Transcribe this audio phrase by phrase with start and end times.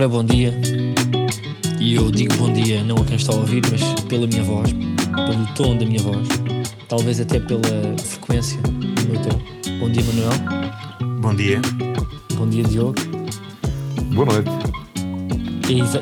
[0.00, 0.58] Ora, bom dia.
[1.78, 4.72] E eu digo bom dia não a quem está a ouvir, mas pela minha voz,
[4.72, 6.26] pelo tom da minha voz,
[6.88, 7.60] talvez até pela
[8.02, 9.78] frequência do meu tom.
[9.78, 11.20] Bom dia, Manuel.
[11.20, 11.60] Bom dia.
[12.34, 12.94] Bom dia, Diogo.
[14.14, 14.48] Boa noite.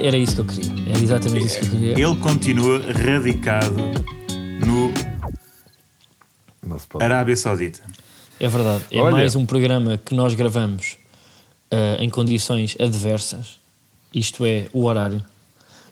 [0.00, 0.90] É Era isso que eu queria.
[0.90, 1.92] Era exatamente isso que eu queria.
[1.94, 3.74] Ele continua radicado
[4.64, 4.94] no.
[7.00, 7.80] Arábia Saudita.
[8.38, 8.84] É verdade.
[8.92, 9.10] É Olha.
[9.10, 10.96] mais um programa que nós gravamos
[11.72, 13.58] ah, em condições adversas,
[14.14, 15.24] isto é, o horário.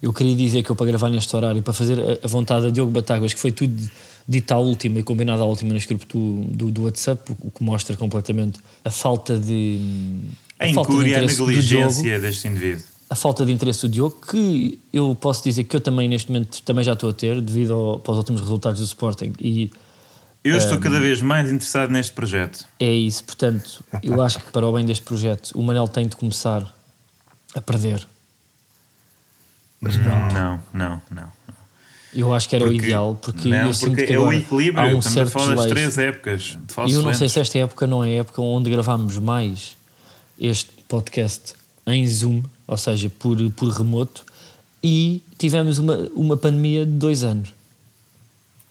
[0.00, 2.72] Eu queria dizer que eu, para gravar neste horário, para fazer a, a vontade de
[2.72, 3.90] Diogo Batáguas, que foi tudo
[4.28, 7.62] dito à última e combinado à última no script do, do, do WhatsApp, o que
[7.62, 9.80] mostra completamente a falta de.
[10.58, 12.84] A falta de incúria, a do Diogo negligência deste indivíduo.
[13.10, 16.62] a falta de interesse do Diogo, que eu posso dizer que eu também neste momento
[16.62, 19.70] também já estou a ter, devido ao, para os últimos resultados do Sporting, e
[20.42, 22.66] Eu estou cada vez mais interessado neste projeto.
[22.80, 23.22] é isso.
[23.24, 26.74] Portanto, eu acho que para o bem deste projeto, o Manel tem de começar
[27.56, 28.06] a perder.
[29.80, 31.32] Não, não, não.
[32.14, 34.32] Eu acho que era o Porque- ideal, porque não, eu sinto porque que é o
[34.32, 34.80] equilíbrio.
[34.80, 38.02] há um certo falar das três épocas E eu não sei se esta época não
[38.02, 39.76] é a época onde gravámos mais
[40.38, 41.54] este podcast
[41.86, 44.24] em Zoom, ou seja, por, por remoto,
[44.82, 47.52] e tivemos uma, uma pandemia de dois anos.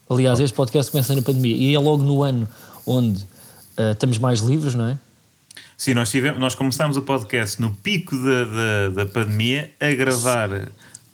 [0.10, 2.48] Aliás, este podcast começa na pandemia e é logo no ano
[2.86, 3.26] onde
[3.78, 4.98] ah, estamos mais livres, não é?
[5.78, 10.50] Sim, nós, tivemos, nós começámos o podcast no pico da, da, da pandemia a gravar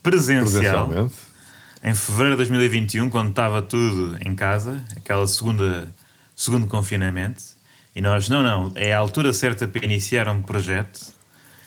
[0.04, 1.14] presencial Presencialmente.
[1.84, 5.88] em fevereiro de 2021, quando estava tudo em casa, aquela segunda
[6.36, 7.42] segundo confinamento.
[7.96, 11.00] E nós, não, não, é a altura certa para iniciar um projeto.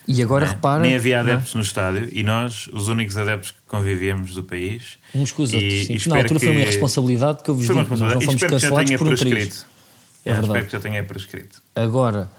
[0.07, 0.51] E agora né?
[0.53, 0.81] repara.
[0.81, 1.33] Nem havia não é?
[1.33, 4.97] adeptos no estádio e nós, os únicos adeptos que convivíamos do país.
[5.13, 5.73] Uns com os E- outros.
[5.73, 5.93] e sim.
[5.93, 8.19] Na espero altura foi uma que- responsabilidade que eu vos Foi uma digo, nós não
[8.19, 8.23] responsabilidade.
[8.23, 9.65] E fomos espero que já cancelados tenha por um prescrito.
[10.25, 10.45] É É, verdade.
[10.47, 11.61] espero que já tenha prescrito.
[11.75, 12.31] Agora,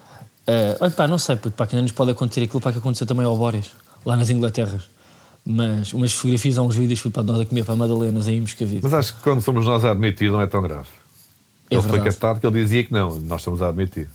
[0.46, 2.78] eh, olha pá, não sei, puto, pá, que ainda nos pode acontecer aquilo pá, que
[2.78, 3.70] aconteceu também ao Boris,
[4.04, 4.82] lá nas Inglaterras.
[5.44, 8.40] Mas umas fotografias, há uns vídeos, fui para nós a comer para Madalenas aí em
[8.40, 8.80] Moscavide.
[8.82, 10.88] Mas acho que quando somos nós a admitir não é tão grave.
[11.70, 12.10] É ele foi verdade.
[12.16, 14.08] captado que ele dizia que não, nós estamos a admitir.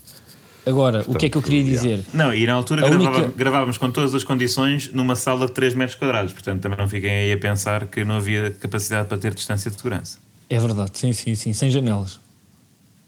[0.65, 2.05] Agora, o que é que eu queria Portanto, dizer?
[2.13, 5.73] Não, e na altura gravava- única- gravávamos com todas as condições numa sala de 3
[5.73, 6.33] metros quadrados.
[6.33, 9.77] Portanto, também não fiquem aí a pensar que não havia capacidade para ter distância de
[9.77, 10.19] segurança.
[10.49, 12.19] É verdade, sim, sim, sim, sem janelas.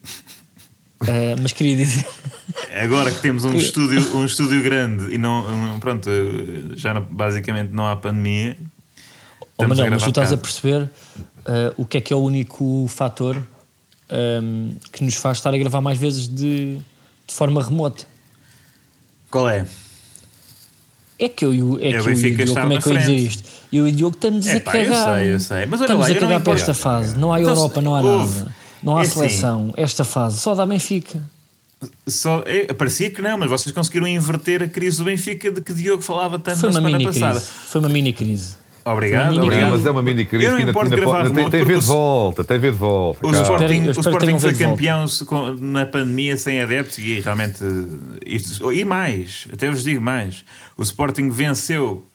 [1.07, 2.05] Eh, mas queria dizer,
[2.81, 6.09] Agora que temos um estúdio, um estúdio grande e não, um- pronto,
[6.75, 8.57] já não- basicamente não há pandemia.
[9.39, 10.89] oh, estamos Manel, mas tu estás a perceber
[11.45, 13.41] eh, o que é que é o único fator
[14.09, 16.75] ehm, que nos faz estar a gravar mais vezes de,
[17.27, 18.05] de forma remota.
[19.31, 19.65] Qual é?
[21.19, 22.87] É que eu, e o- é É, que eu e o Diogo, como é que
[22.87, 23.43] eu ia dizer isto?
[23.71, 25.15] Eu e o Diogo estamos a Epá, eu cagar.
[25.19, 25.65] sei, eu sei.
[25.65, 27.17] Mas olha estamos lá, a eu não cagar para esta fase.
[27.17, 28.55] Não há Então, Europa, não há nada.
[28.83, 29.13] Não há é assim.
[29.13, 29.73] seleção.
[29.77, 31.21] Esta fase só dá Benfica.
[32.07, 35.73] Só, é, parecia que não, mas vocês conseguiram inverter a crise do Benfica de que
[35.73, 37.39] Diogo falava tanto Foi na uma semana mini passada.
[37.39, 37.51] crise.
[37.67, 38.55] Foi uma mini crise.
[38.85, 39.71] Obrigado, obrigado.
[39.71, 41.61] mas é uma mini crise Eu não que ainda, importo ainda gravar pode- tem, tem
[41.61, 43.25] o- de volta, tem vez de volta.
[43.27, 43.31] O.
[43.31, 45.05] Sporting, o Sporting foi campeão
[45.61, 47.59] na pandemia sem adeptos e realmente
[48.25, 50.43] isto, e mais, até vos digo mais.
[50.77, 52.05] O Sporting venceu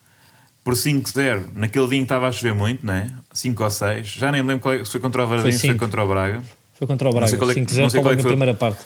[0.62, 3.10] por 5-0 naquele dia em que estava a chover muito, não é?
[3.32, 4.08] 5 ou 6.
[4.08, 6.08] Já nem me lembro qual é, se foi contra o Vardim, se foi contra o
[6.08, 6.42] Braga.
[6.78, 7.28] Foi contra o Braga.
[7.28, 8.30] sei qual é que- 5-0 não sei para qual é logo que na foi.
[8.32, 8.84] primeira parte.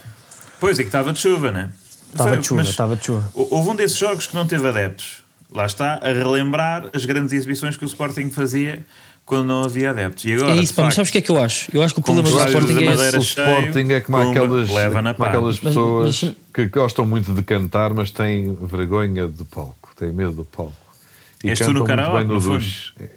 [0.59, 1.69] Pois é que estava de chuva, não é?
[2.13, 3.31] Estava Foi- de chuva, mas estava de chuva.
[3.35, 5.23] Houve um desses jogos que não teve adeptos.
[5.55, 8.85] Lá está, a relembrar as grandes exibições que o Sporting fazia
[9.25, 10.25] quando não havia adeptos.
[10.25, 11.69] E agora, É isso, pá, mas sabes o que é que eu acho?
[11.75, 13.11] Eu acho que o problema do Sporting é O esse.
[13.11, 17.05] cheio, Sporting é como com- aquelas, leva na como aquelas Mas- pessoas mas- que gostam
[17.07, 20.73] muito de cantar, mas têm vergonha do palco, têm medo do palco.
[21.45, 22.61] E És tu no karaoke, bem no no.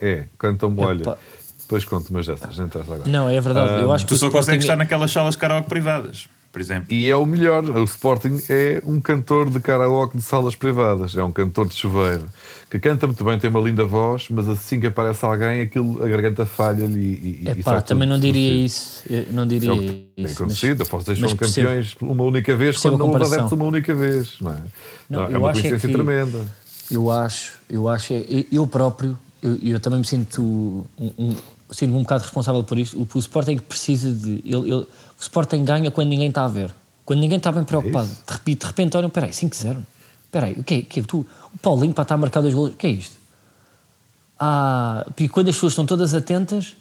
[0.01, 1.17] É, cantam olha.
[1.65, 3.09] Depois conto umas dessas, não interessa agora.
[3.09, 3.81] Não, é verdade.
[3.81, 4.45] Eu acho que Tu o só Sporting...
[4.45, 6.93] consegues estar naquelas salas de karaoke privadas, por exemplo.
[6.93, 7.63] E é o melhor.
[7.63, 11.15] O Sporting é um cantor de karaoke de salas privadas.
[11.17, 12.25] É um cantor de chuveiro
[12.69, 16.07] que canta muito bem, tem uma linda voz, mas assim que aparece alguém, aquilo, a
[16.09, 19.01] garganta falha-lhe e, e, e Epá, sai também não diria isso.
[19.09, 20.07] Eu não diria É que tem isso.
[20.17, 20.79] mas- acontecido.
[20.79, 24.35] Mas, Vocês mas foram percebo- campeões uma única vez quando não adeptos uma única vez.
[24.41, 24.57] Não é?
[25.09, 26.45] Não, Não, é eu uma é coincidência que- tremenda.
[26.91, 30.41] Eu acho, eu acho, é- eu- eu próprio, eu, eu também me sinto
[30.99, 31.35] um, um,
[31.71, 32.97] sinto-me um bocado responsável por isto.
[32.99, 34.41] O, o Sporting precisa de.
[34.45, 34.73] Ele, ele-
[35.17, 36.73] o Sporting ganha quando ninguém está a ver.
[37.05, 38.07] Quando ninguém está bem preocupado.
[38.07, 38.23] isso.
[38.25, 39.77] de repente, de repente olham, peraí, 5-0.
[40.31, 40.77] Peraí, o que é?
[40.79, 41.03] O que é?
[41.03, 42.71] Tu, o Paulinho para estar marcado os golos.
[42.73, 43.15] O que é isto?
[44.39, 46.75] Ah, e quando as pessoas estão todas atentas,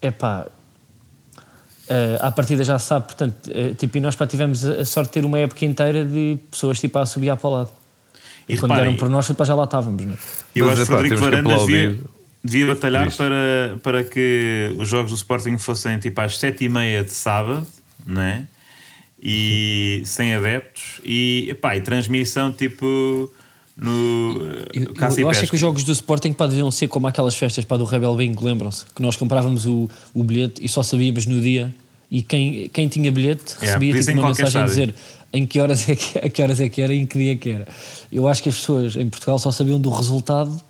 [0.00, 0.46] é pá.
[2.20, 5.08] à partida já se sabe, portanto, eh, tipo, e nós pá, tivemos a a sorte
[5.08, 7.70] de ter uma época inteira de pessoas tipo a subir para o lado.
[8.48, 10.16] E E quando reparem, deram por nós, já lá estávamos, não é?
[10.54, 11.98] eu Mas, acho que que Varandas devia.
[12.42, 17.66] Devia batalhar para, para que os jogos do Sporting fossem tipo às 7h30 de sábado,
[18.06, 18.44] não é?
[19.22, 23.30] E sem adeptos e, epá, e transmissão tipo
[23.76, 24.40] no
[24.72, 27.36] Eu, eh, eu acho é que os jogos do Sporting pá, deviam ser como aquelas
[27.36, 28.86] festas para do Rebel Bingo, lembram-se?
[28.94, 31.74] Que nós comprávamos o, o bilhete e só sabíamos no dia
[32.10, 34.94] e quem, quem tinha bilhete Yeah, recebia podia tipo, uma mensagem a dizer
[35.32, 37.32] em que, horas é que, a que horas é que era e em que dia
[37.32, 37.68] é que era.
[38.10, 40.60] Eu acho que as pessoas em Portugal só sabiam do resultado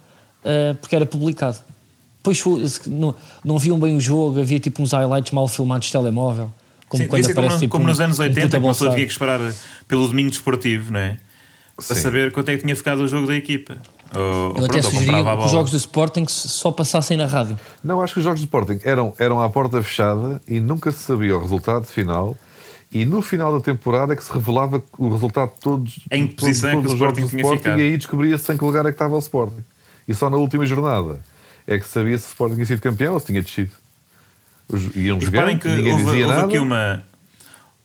[0.44, 1.58] ah, porque era publicado.
[2.22, 2.42] Depois
[2.86, 3.14] não,
[3.44, 6.52] não viam bem o jogo, havia tipo uns highlights mal filmados de telemóvel.
[6.88, 8.66] Como Sim, quando como, aparece no- tipo como um- nos anos um 80, puta que
[8.84, 9.40] uma tinha que esperar
[9.88, 11.16] pelo domingo desportivo, não é?
[11.76, 12.02] Para Sim.
[12.02, 13.76] saber quanto é que tinha ficado o jogo da equipa.
[14.14, 17.58] Ou, Eu até sugeria que os jogos do Sporting só passassem na rádio.
[17.82, 20.98] Não, acho que os jogos do Sporting eram, eram à porta fechada e nunca se
[20.98, 22.36] sabia o resultado final.
[22.92, 26.34] E no final da temporada é que se revelava o resultado de todos, Em que
[26.34, 27.80] todos, posição é que todos o os jogos Sporting do tinha Sporting ficado.
[27.80, 29.64] e aí descobria-se em que lugar é que estava o Sporting.
[30.10, 31.20] E só na última jornada
[31.66, 33.70] é que sabia se o Sporting tinha sido campeão ou se tinha descido.
[34.94, 36.46] Iam E jogando, que ninguém houve, dizia houve nada.
[36.46, 37.02] aqui uma,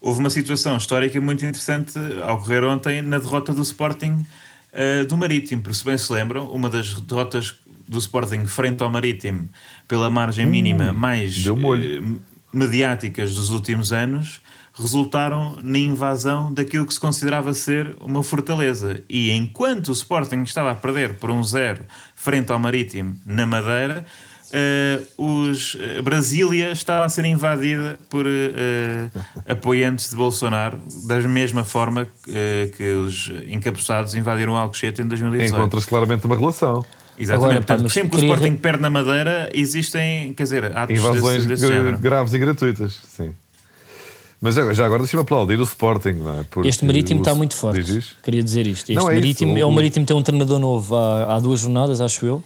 [0.01, 1.93] houve uma situação histórica muito interessante
[2.23, 4.25] a ocorrer ontem na derrota do Sporting
[4.73, 5.61] eh, do Marítimo.
[5.61, 7.55] Porque, se bem se lembram, uma das derrotas
[7.87, 9.49] do Sporting frente ao Marítimo
[9.87, 11.83] pela margem mínima mais Hum, deu molho.
[11.83, 12.19] eh,
[12.53, 14.41] mediáticas dos últimos anos
[14.77, 19.01] resultaram na invasão daquilo que se considerava ser uma fortaleza.
[19.09, 21.83] E enquanto o Sporting estava a perder por um zero
[22.25, 24.03] frente ao Marítimo na Madeira,
[24.51, 29.09] eh, os, eh, Brasília estava a ser invadida por eh,
[29.47, 32.07] apoiantes de Bolsonaro, da mesma forma
[32.75, 35.55] que os encapuçados invadiram Alcochete em 2018.
[35.55, 36.83] Encontras claramente uma relação.
[37.17, 37.51] Exatamente.
[37.51, 41.47] Agora, Portanto, sempre que o Sporting perde na Madeira, existem, quer dizer, atos Invasões desse,
[41.47, 41.97] desse gra- género.
[41.99, 42.99] graves e gratuitas.
[43.07, 43.33] Sim.
[44.45, 46.43] Mas já, já agora deixa-me aplaudir o Sporting, não é?
[46.47, 47.81] Porque Este Marítimo o- está muito forte.
[47.81, 48.15] Diz isso?
[48.23, 48.91] Queria dizer isto.
[48.91, 49.21] Este Não, é isso.
[49.21, 52.43] Marítimo, é O- Marítimo tem um treinador novo há, há duas jornadas, acho eu.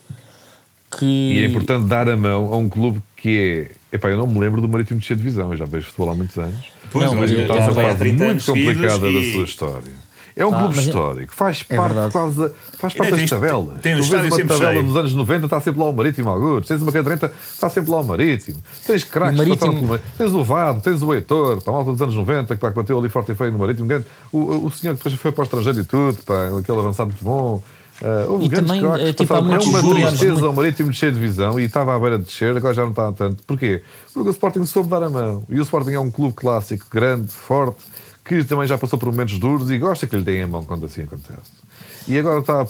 [0.98, 3.96] Que E é importante dar a mão a um clube que é.
[3.98, 6.38] Epá, eu não me lembro do Marítimo descer divisão, eu já vejo futebol há muitos
[6.38, 6.66] anos.
[6.90, 9.34] Pois, Não, mas Está é- está numa a vai fase 30 muito complicada da e-
[9.34, 9.92] sua história.
[10.40, 12.12] É um Ah, clube é- histórico, faz É parte, verdade.
[12.14, 13.82] quase, faz parte das tem- tabelas.
[13.82, 14.84] tem um tu vês uma tabela cheio.
[14.84, 16.66] dos anos 90, está sempre lá o Marítimo, alguns.
[16.66, 18.58] Tens uma caderneta, está sempre lá o Marítimo.
[18.88, 21.76] Tens craques, O que Marítimo- passaram pelo- tens o Vado, tens o Heitor, para a
[21.76, 23.88] malta dos anos 90, que pá, que bateu ali forte e feio no Marítimo.
[24.32, 27.10] O, o, o senhor que depois foi para o estrangeiro e tudo, pá, aquele avançado
[27.10, 27.62] muito bom.
[28.02, 30.50] Ah, houve E grandes também, craques eh, que tipo, há muitos é uma tristeza muito-
[30.50, 33.12] o Marítimo descer de divisão e estava à beira de descer, agora já não está
[33.12, 33.44] tanto.
[33.46, 33.84] Porquê?
[34.14, 35.44] Porque o Sporting soube dar a mão.
[35.50, 37.76] E o Sporting é um clube clássico, grande, forte,
[38.30, 40.86] que também já passou por momentos duros e gosta que lhe deem a mão quando
[40.86, 41.50] assim acontece.
[42.08, 42.66] E agora está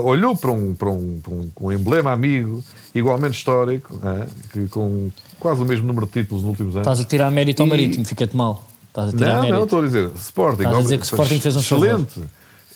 [0.00, 2.62] olhou para um, para, um, para um, um emblema amigo,
[2.92, 6.86] igualmente histórico, né, que com quase o mesmo número de títulos nos últimos anos.
[6.88, 8.66] estás a tirar mérito ao E- Marítimo, fica-te mal.
[8.88, 9.54] Estás a tirar Não, mérito.
[9.56, 10.62] não, estou a dizer, Sporting.
[10.62, 11.86] Estás a dizer que Sporting fez um favor.
[11.86, 12.20] Excelente.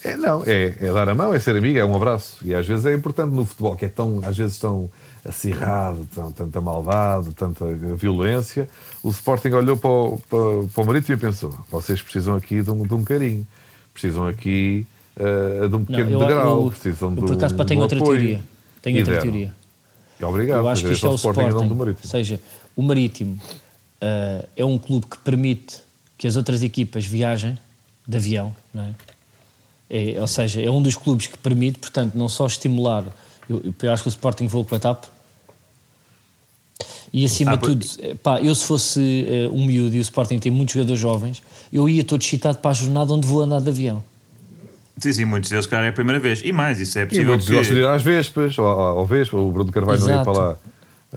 [0.05, 2.37] É, não, é, é dar a mão, é ser amigo, é um abraço.
[2.44, 4.88] E às vezes é importante no futebol, que é tão, às vezes tão
[5.25, 7.64] acirrado, tão, tanta maldade, tanta
[7.96, 8.69] violência.
[9.02, 10.38] O Sporting olhou para o, para,
[10.75, 13.46] para o Marítimo e pensou: vocês precisam aqui de um, de um carinho,
[13.93, 14.87] precisam aqui
[15.17, 17.81] eh, de um Não, pequeno eu, degrau, eu, precisam eu, de por acaso um, tenho
[17.81, 18.19] outra apoio.
[18.20, 18.44] teoria.
[18.82, 19.31] Tenho E outra deram.
[19.31, 19.55] teoria.
[20.19, 21.69] E Obrigado, eu acho que isto é o Sporting nome Sporting.
[21.69, 22.11] do Ou Marítimo.
[22.11, 22.40] seja,
[22.76, 23.38] o Marítimo
[24.00, 25.78] ah, é um clube que permite
[26.17, 27.58] que as outras equipas viajem
[28.06, 28.94] de avião, não é?
[29.93, 33.05] É, ou seja, é um dos clubes que permite, portanto, não só estimular.
[33.50, 35.05] Eu, eu acho que o Sporting voou com a TAP.
[37.12, 40.03] E acima Ah, de tudo, eh, pá, eu se fosse eh, um miúdo e o
[40.03, 43.60] Sporting tem muitos jogadores jovens, eu ia todo excitado para a jornada onde vou andar
[43.60, 44.03] de avião.
[44.96, 46.41] Sim, sim, muitos deles, cara, é a primeira vez.
[46.44, 47.55] E mais, isso é E possível muitos que...
[47.55, 50.31] gostam de ir às Vespas, ou ao, Vespa, o Bruno Carvalho não ia Exato.
[50.31, 50.56] para lá.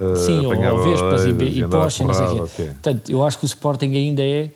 [0.02, 1.30] eh, Sim, ou, Vespas e,
[1.60, 2.64] e Porsche, não sei o quê.
[2.72, 4.50] Portanto, eu acho que o Sporting ainda é.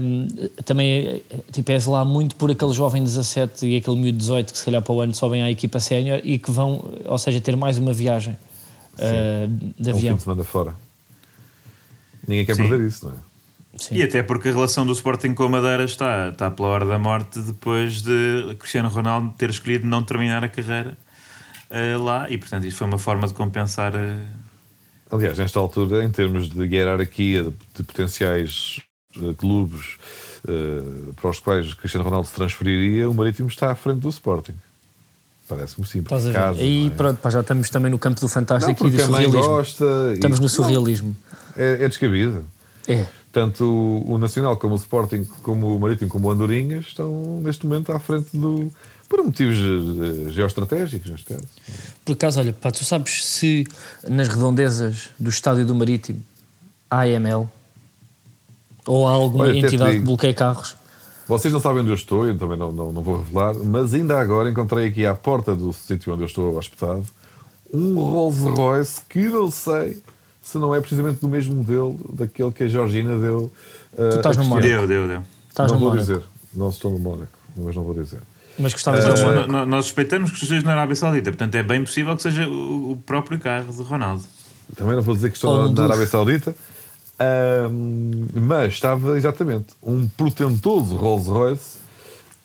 [0.00, 0.28] Hum,
[0.64, 4.64] também tipo, é lá muito por aquele jovem 17 e aquele miúdo 18 que se
[4.64, 7.78] calhar para o ano sobem à equipa sénior e que vão, ou seja, ter mais
[7.78, 8.36] uma viagem
[8.94, 10.16] uh, de É um fim avião.
[10.16, 10.74] de semana fora.
[12.26, 12.68] Ninguém quer Sim.
[12.68, 13.16] perder isso, não é?
[13.76, 13.96] Sim.
[13.96, 16.98] E até porque a relação do Sporting com a Madeira está, está pela hora da
[16.98, 20.96] morte depois de Cristiano Ronaldo ter escolhido não terminar a carreira
[21.70, 24.26] eh, lá e portanto isso foi uma forma de compensar eh,
[25.10, 28.80] Aliás, nesta altura, em termos de hierarquia de, de potenciais
[29.38, 29.96] clubes
[30.48, 34.54] eh, para os quais Cristiano Ronaldo se transferiria, o Marítimo está à frente do Sporting.
[35.48, 36.18] Parece-me simples.
[36.18, 36.34] Estás a ver?
[36.46, 36.90] Caso, Aí não é?
[36.96, 39.42] pronto, pá, já estamos também no campo do Não, fantástico e porque do surrealismo.
[39.42, 39.84] gosta.
[39.84, 41.16] e- Estamos no Não, surrealismo.
[41.56, 42.44] é, é descabido.
[42.88, 43.06] É.
[43.30, 47.66] Tanto o, o Nacional como o Sporting, como o Marítimo, como o Andorinhas estão neste
[47.66, 48.70] momento à frente do.
[49.08, 51.44] por motivos eh, geoestratégicos, neste caso.
[52.04, 53.66] Por acaso, olha, pá, tu sabes se
[54.08, 56.22] nas redondezas do estádio do Marítimo
[56.90, 57.50] há AML?
[58.86, 60.76] Ou há alguma Olha, entidade que bloqueia carros?
[61.28, 64.18] Vocês não sabem onde eu estou, eu também não, não, não vou revelar, mas ainda
[64.18, 67.04] agora encontrei aqui à porta do sítio onde eu estou hospedado
[67.72, 70.02] um Rolls Royce que não sei
[70.42, 73.50] se não é precisamente do mesmo modelo daquele que a Georgina deu.
[73.96, 74.48] eh, Tu estás a no.
[74.48, 74.66] Mónaco.
[74.68, 76.06] deu, deu, deu Estás não no vou Mónaco.
[76.12, 76.22] dizer,
[76.52, 78.20] não estou no Mónaco, mas não vou dizer.
[78.58, 79.12] Mas gostavas Eh,
[79.46, 82.96] de Nós, suspeitamos que esteja na Arábia Saudita, portanto é bem possível que seja o,
[83.06, 84.24] próprio carro de Ronaldo.
[84.76, 86.54] Também não vou dizer que estou Ou na, na Arábia Saudita.
[87.22, 91.78] Ahm, mas estava exatamente um portentoso Rolls Royce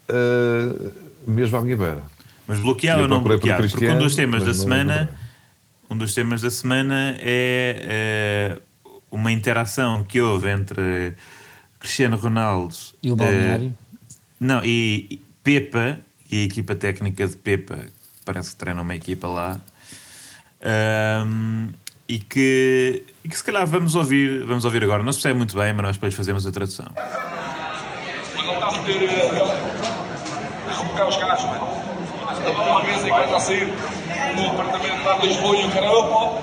[0.09, 0.91] ah,
[1.25, 2.03] mesmo à minha beira.
[2.47, 3.69] Mas bloqueado Eu ou não procurei por bloqueado?
[3.69, 5.09] Porque um dos temas da semana,
[5.89, 8.61] um dos temas da semana é, eh,
[9.11, 11.13] uma interação que houve entre
[11.79, 13.77] Cristiano Ronaldo E o eh, balneário?
[14.39, 17.91] não, e e Pepa e a equipa técnica de Pepa, que
[18.25, 19.59] parece que treina uma equipa lá.
[20.61, 21.69] ahm,
[22.07, 25.03] e, que, e que se calhar vamos ouvir, vamos ouvir agora.
[25.03, 26.85] Não se percebe muito bem, mas nós depois fazemos a tradução.
[26.95, 29.03] Não está a meter.
[29.03, 29.41] eh,
[30.69, 31.67] a rebocar os carros, mano.
[32.47, 33.67] Uma vez em que anda a sair
[34.33, 36.41] no apartamento lá de Lisboa e o cara, opa!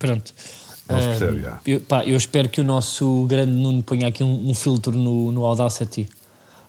[0.00, 0.34] Pronto.
[0.90, 4.50] Não se percebe, eu, pá, eu espero que o nosso grande Nuno ponha aqui um,
[4.50, 6.08] um filtro no, no Audacity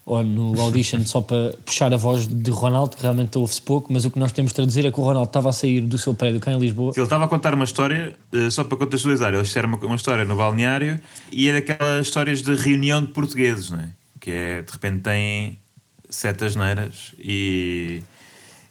[0.06, 4.04] ou no Audition só para puxar a voz de Ronaldo, que realmente ouve-se pouco, mas
[4.04, 6.14] o que nós temos de traduzir é que o Ronaldo estava a sair do seu
[6.14, 6.92] prédio cá em Lisboa.
[6.96, 10.26] Ele estava a contar uma história, eh, só para contextualizar, eles fizeram uma, uma história
[10.26, 11.00] no balneário
[11.32, 13.90] e é daquelas histórias de reunião de portugueses, não é?
[14.20, 15.60] Que é, de repente têm
[16.10, 18.04] sete asneiras e,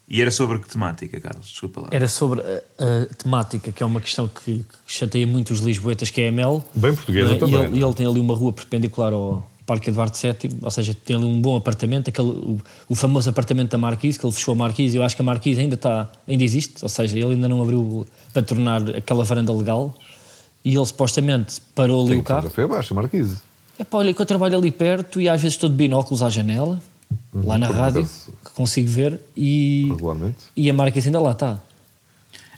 [0.07, 1.49] e era sobre que temática, Carlos?
[1.49, 1.89] Desculpa lá.
[1.91, 6.11] Era sobre a, a temática, que é uma questão que, que chateia muito os lisboetas,
[6.11, 6.63] que é a Mel.
[6.75, 7.39] Bem portuguesa Não é?
[7.39, 7.61] também.
[7.61, 10.95] E ele, e ele tem ali uma rua perpendicular ao Parque Eduardo VII, ou seja,
[10.95, 14.53] tem ali um bom apartamento, aquele, o, o famoso apartamento da Marquise, que ele fechou
[14.53, 17.49] a Marquise, eu acho que a Marquise ainda, está, ainda existe, ou seja, ele ainda
[17.49, 19.95] não abriu para tornar aquela varanda legal,
[20.65, 22.43] e ele supostamente parou ali Tem o carro.
[22.43, 23.37] fotografia abaixo, Marquise.
[23.79, 26.29] É pá, olha que eu trabalho ali perto e às vezes estou de binóculos à
[26.29, 26.81] janela,
[27.33, 28.05] lá na rádio,
[28.45, 29.89] que consigo ver, e,
[30.57, 31.61] e a Marquise ainda lá está.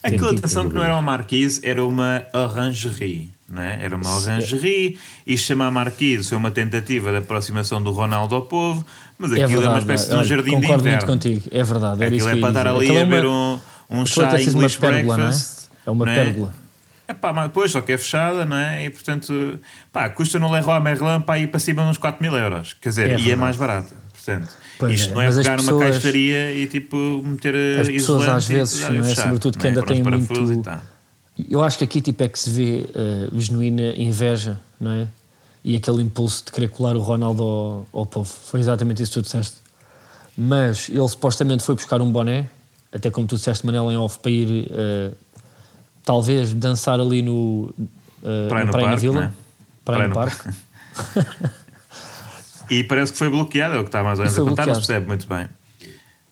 [0.02, 3.78] Aquela atenção que não era uma marquise, era uma orangerie, não é?
[3.84, 8.84] Era uma orangerie e chamar marquise foi uma tentativa de aproximação do Ronaldo ao povo,
[9.18, 11.06] mas É aquilo é, uma verdade, espécie de um jardim de concordo muito inverno.
[11.06, 12.02] contigo, é verdade.
[12.04, 13.58] Era Aquilo é para estar ali Aquilo a é uma- ver um,
[13.90, 15.28] um é chá sido uma English pérgola, não é?
[15.28, 15.68] breakfast.
[15.86, 16.54] É uma não pérgola.
[17.06, 18.86] É pá, mas depois só que é fechada, não é?
[18.86, 19.60] E portanto,
[19.92, 22.74] pá, custa no Leroy Merlin para ir para cima de uns 4 mil euros.
[22.80, 23.92] Quer dizer, É e é mais barato.
[24.14, 24.48] Portanto,
[24.78, 28.48] Pois isto é, não é pegar numa pessoas- caixaria e tipo meter As pessoas às
[28.48, 29.08] e vezes, a não é?
[29.10, 29.68] fechar, Sobretudo que é?
[29.68, 30.80] ainda parafusos muito- e tal.
[31.50, 35.09] Eu acho que aqui tipo é que se vê uh, genuína inveja, não é?
[35.64, 38.29] E aquele impulso de querer colar o Ronaldo ao, ao povo.
[38.29, 39.57] Foi exatamente isso que tu disseste.
[40.37, 42.49] Mas ele supostamente foi buscar um boné,
[42.93, 45.17] até como tu disseste, Manel, em off, para ir uh,
[46.05, 47.73] talvez dançar ali no,
[48.23, 49.25] uh, Praia no Praia Parque, Vila.
[49.25, 49.33] é?
[49.85, 50.55] Praia Praia no no Parque.
[52.71, 54.75] E parece que foi bloqueado, é o que está mais ou menos a contar, não
[54.75, 55.49] se percebe muito bem.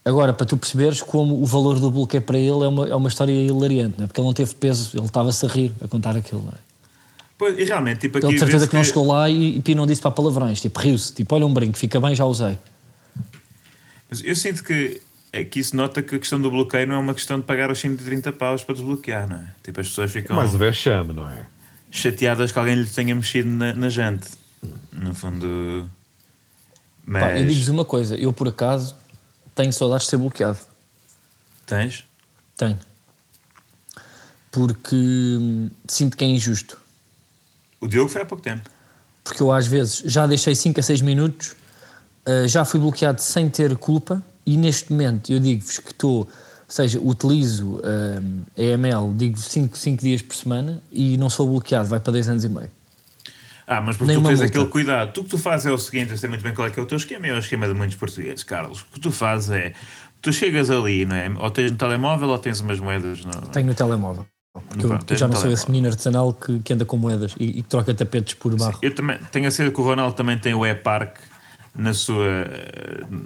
[0.04, 3.08] Agora, para tu perceberes como o valor do bloqueio para ele é uma, é uma
[3.08, 4.06] história hilariante, não é?
[4.08, 6.42] porque ele não teve peso, ele estava-se a rir a contar aquilo.
[6.42, 6.72] Não é?
[7.38, 9.86] Pois, e realmente, tipo aqui Ele de certeza que não chegou lá e, e não
[9.86, 12.58] disse para palavrões, tipo, riu-se, tipo, olha um brinco, fica bem, já usei.
[14.10, 15.00] Mas eu sinto que
[15.32, 17.78] aqui se nota que a questão do bloqueio não é uma questão de pagar os
[17.78, 19.54] 130 paus para desbloquear, não é?
[19.62, 21.46] Tipo, as pessoas ficam Mais o vexame, não é?
[21.92, 24.28] chateadas que alguém lhe tenha mexido na, na jante.
[24.90, 25.88] No fundo.
[27.04, 27.22] Mas.
[27.22, 28.96] Pá, eu digo-vos uma coisa, eu por acaso
[29.54, 30.58] tenho saudades de ser bloqueado.
[31.66, 32.04] Tens?
[32.56, 32.78] Tenho.
[34.50, 36.78] Porque hum, sinto que é injusto.
[37.80, 38.68] O Diogo foi há pouco tempo.
[39.24, 41.54] Porque eu às vezes já deixei 5 a 6 minutos,
[42.26, 46.28] ah, já fui bloqueado sem ter culpa e neste momento eu digo-vos que estou, ou
[46.68, 48.20] seja, utilizo ah,
[48.56, 52.44] a EML, digo 5 dias por semana e não sou bloqueado, vai para 10 anos
[52.44, 52.70] e meio.
[53.66, 54.44] Ah, mas porque Nem tu tens multa.
[54.52, 55.12] aquele cuidado.
[55.12, 56.78] Tu o que tu fazes é o seguinte: eu sei muito bem qual é que
[56.80, 58.80] é o teu esquema, é o esquema de muitos portugueses, Carlos.
[58.82, 59.72] O que tu fazes é.
[60.20, 61.28] Tu chegas ali, não é?
[61.38, 63.32] Ou tens no telemóvel ou tens umas moedas no.
[63.48, 64.26] Tenho no telemóvel.
[64.52, 67.62] Porque eu, já não sou esse menino artesanal que, que anda com moedas e, e
[67.62, 68.78] troca tapetes por barro.
[68.82, 71.16] Eu também tenho a certeza que o Ronaldo também tem o e-park
[71.74, 72.26] na sua,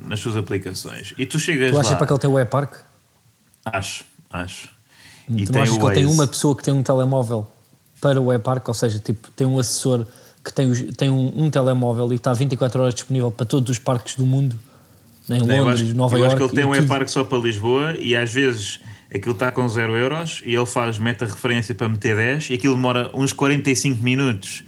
[0.06, 1.12] nas suas aplicações.
[1.18, 1.96] E tu chegas Tu achas lá.
[1.98, 2.74] para que ele tem o e-park?
[3.64, 4.68] Acho, acho.
[5.28, 7.50] E Tu tem achas que ele tem uma pessoa que tem um telemóvel
[8.00, 8.68] para o e-park?
[8.68, 10.06] Ou seja, tipo, tem um assessor
[10.46, 13.78] que tem, os- tem um, um telemóvel e está 24 horas disponível para todos os
[13.78, 14.56] parques do mundo?
[15.28, 16.34] Em Não, eu Londres, acho, Nova eu Iorque.
[16.36, 18.78] acho que ele tem um e-park só para Lisboa e às vezes
[19.12, 23.10] aquilo está com 0 euros e ele faz meta-referência para meter 10 e aquilo demora
[23.12, 24.62] uns 45 minutos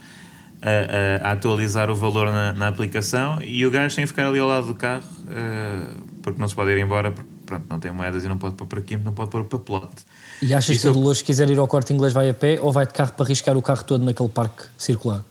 [0.60, 4.26] a, a- a atualizar o valor na, na aplicação e o gajo tem que ficar
[4.26, 5.86] ali ao lado do carro eh,
[6.22, 8.66] porque não se pode ir embora porque pronto, não tem moedas e não pode pôr
[8.66, 10.02] para aqui, não pode pôr o papelote.
[10.42, 12.34] E achas Isso que o eu- Dolores, se quiser ir ao corte inglês, vai a
[12.34, 15.22] pé ou vai de carro para arriscar o carro todo naquele parque circular?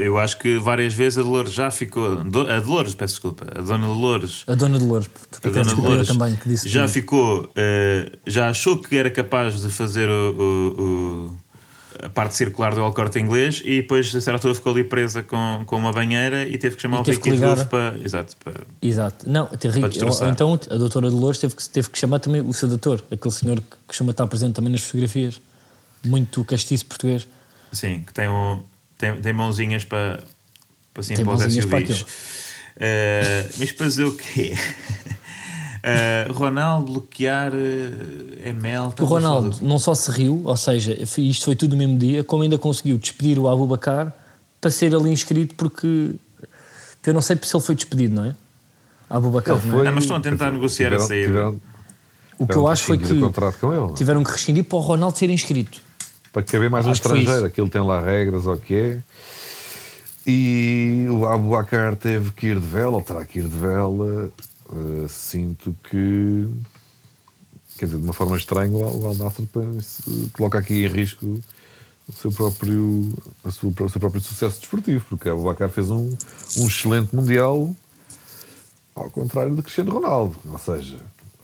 [0.00, 2.20] Eu acho que várias vezes a Dolores já ficou.
[2.20, 5.90] A Dolores, peço desculpa, a Dona Dolores A dona Dolores, A porque Dona desculpa, eu
[5.90, 10.08] Dolores também, que disse já que- ficou, eh, já achou que era capaz de fazer
[10.08, 11.36] o, o- o-
[12.04, 15.64] a parte circular do Alcorte Inglês e depois a certa altura ficou ali presa com,
[15.66, 17.66] com uma banheira e teve que chamar E o teve Ricky ligar.
[17.66, 17.98] Para.
[17.98, 18.60] Exato, para.
[18.80, 19.28] Exato.
[19.28, 19.80] Não, terrível.
[19.80, 20.28] Para destroçar.
[20.30, 23.60] Então a doutora Dolores teve que, teve que chamar também o seu doutor, aquele senhor
[23.60, 25.40] que costuma estar presente também nas fotografias.
[26.04, 27.26] Muito castiço português.
[27.72, 28.62] Sim, que tem, um,
[28.98, 30.22] tem, tem mãozinhas para,
[30.92, 32.06] para, assim, Tem para os SUVs.
[32.78, 34.54] Eh, mas para dizer o quê?
[35.88, 38.92] Eh, Ronaldo bloquear uh, ML.
[38.98, 42.42] O Ronaldo não só se riu, ou seja, isto foi tudo no mesmo dia, como
[42.42, 44.12] ainda conseguiu despedir o Abubacar
[44.60, 46.16] para ser ali inscrito, porque
[47.06, 48.34] eu não sei se ele foi despedido, não é?
[49.08, 49.86] Abubacar, Ele não é?
[49.86, 51.26] Ah, mas estão a tentar negociar a tiveram- saída.
[51.28, 51.60] tiveram-
[52.36, 53.92] O que eu acho foi que não é?
[53.94, 55.80] tiveram que rescindir para o Ronaldo ser inscrito.
[56.36, 57.46] Para caber mais um Acho foi estrangeiro.
[57.46, 59.02] Aquilo tem lá regras, ou o que é.
[60.26, 64.30] E o Abubacar teve que ir de vela, ou terá que ir de vela.
[64.68, 66.46] Uh, sinto que,
[67.78, 70.02] quer dizer, de uma forma estranha, o Al Nassr pensa-
[70.34, 71.40] coloca aqui em risco
[72.06, 76.14] o seu próprio, a sua- o seu próprio sucesso desportivo, porque o Abubacar fez um,
[76.58, 77.74] um excelente Mundial,
[78.94, 80.36] ao contrário de Cristiano Ronaldo.
[80.52, 80.98] Ou seja,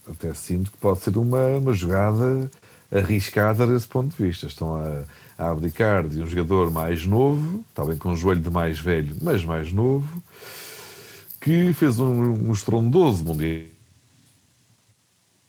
[0.06, 2.50] até sinto que pode ser uma, uma jogada
[2.92, 4.46] arriscada desse ponto de vista.
[4.46, 5.02] Estão a,
[5.38, 9.44] a abdicar de um jogador mais novo, talvez com um joelho de mais velho, mas
[9.44, 10.22] mais novo,
[11.40, 13.66] que fez um, um estrondoso Mundial.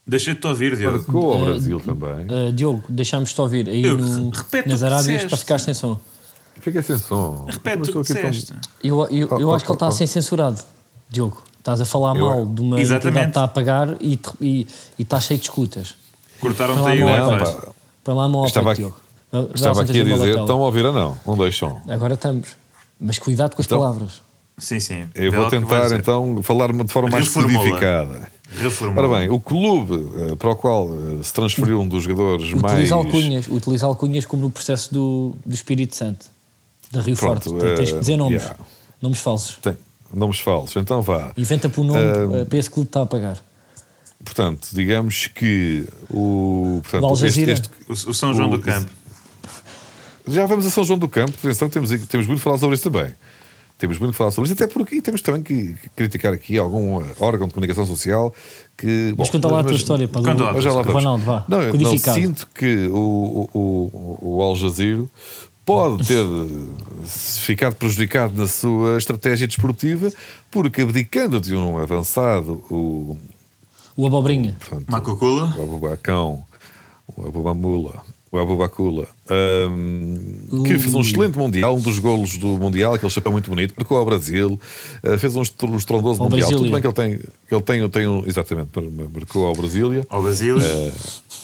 [0.05, 0.97] Deixa-te ouvir, Diogo.
[0.97, 2.25] Marcou ao Eh, Brasil também.
[2.49, 5.97] Uh, Diogo, deixámos-te ouvir aí Diogo, no, repete nas Arábias para ficar sem som.
[6.59, 7.45] Fiquei sem som.
[7.49, 8.53] Repete o que disseste.
[8.83, 9.91] Eu, eu, eu Oh, acho que ele oh, está a oh.
[9.91, 10.61] ser censurado,
[11.09, 11.41] Diogo.
[11.57, 13.07] Estás a falar Eu- mal de uma Exatamente.
[13.07, 14.67] entidade que está a pagar e, e,
[14.99, 15.95] e está cheio de escutas.
[16.43, 17.67] Cortaram-te aí o Não, pá,
[18.03, 18.93] Para lá, mal Estava ao aqui-
[19.55, 21.17] estava aqui a dizer, estão a ouvir ou não?
[21.25, 21.81] Não deixam.
[21.87, 22.49] Agora estamos.
[22.99, 24.21] Mas cuidado com as Então- palavras.
[24.57, 25.07] Sim, sim.
[25.15, 28.31] Eu vou o tentar então falar de forma mais codificada.
[28.55, 29.07] Reformula.
[29.07, 32.73] Ora bem, o clube eh, para o qual eh, se transferiu um dos jogadores mais.
[32.75, 36.27] Utiliza alcunhas, utiliza alcunhas como no processo do, do Espírito Santo,
[36.91, 37.65] da Rio Pronto, Forte.
[37.65, 38.59] Tem- Tens que dizer eh, nomes, yeah.
[39.01, 39.57] nomes falsos.
[39.59, 39.75] Tem
[40.13, 40.75] nomes falsos.
[40.75, 41.31] Então vá.
[41.35, 43.37] Inventa por nome Ah, eh, para esse clube que está a pagar.
[44.23, 46.17] Portanto, digamos que o.
[46.17, 47.51] O Al Portanto, este, Jazeera.
[47.53, 48.89] este- O, o São João o- do Campo.
[50.27, 51.33] já vamos a São João do Campo.
[51.37, 53.13] Atenção, temos, temos muito a falar sobre isso também.
[53.77, 57.47] Temos muito a falar sobre isso, até porque temos também que criticar aqui algum órgão
[57.47, 58.33] de comunicação social
[58.77, 59.13] que.
[59.17, 60.53] Mas bom, conta lá a tua mas- história, para Conta lá.
[60.53, 61.03] Mas já lá vamos.
[61.03, 61.45] Ronaldo, vá.
[61.49, 65.03] Não, eu não sinto que o, o, o, o Al Jazeera
[65.65, 66.23] pode ter
[67.05, 70.11] ficado prejudicado na sua estratégia desportiva
[70.51, 73.17] porque abdicando de um avançado, o,
[73.95, 74.55] O Abobrinha.
[74.59, 75.53] portanto, Macocula.
[75.57, 76.43] o Abubacão,
[77.15, 78.01] o Abubamula,
[78.31, 79.07] o Abubacula,
[79.69, 83.75] hum, que fez um excelente Mundial, um dos golos do Mundial, aquele chapéu muito bonito,
[83.77, 84.59] marcou ao Brasil,
[85.03, 86.49] eh, fez um estro- um estrondoso Ao Mundial.
[86.49, 86.71] Tudo Brasília.
[86.71, 90.03] bem que ele tem, que ele tem, tem um, exatamente, mar- marcou ao Brasília.
[90.09, 90.57] Ao Basílio.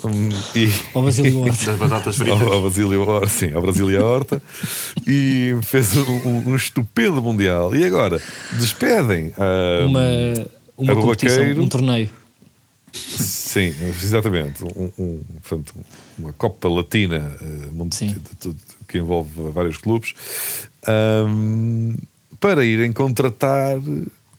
[0.04, 1.66] Hum, e, Ao Basílio Horta.
[1.66, 2.42] Das batatas fritas.
[2.42, 4.42] ao, ao Basílio Horta, sim, ao Brasília Horta,
[5.06, 7.76] e fez um, um- um estupendo Mundial.
[7.76, 8.20] E agora,
[8.54, 10.02] despedem ah, Uma,
[10.76, 12.10] uma competição, um torneio.
[12.94, 13.74] Sim,
[14.04, 14.64] exatamente.
[14.64, 15.74] Um, um- portanto,
[16.18, 17.36] uma Copa Latina
[17.72, 18.08] mundo- Sim.
[18.14, 20.14] de- de- de- que envolve vários clubes
[20.88, 21.96] ahm,
[22.40, 23.78] para irem contratar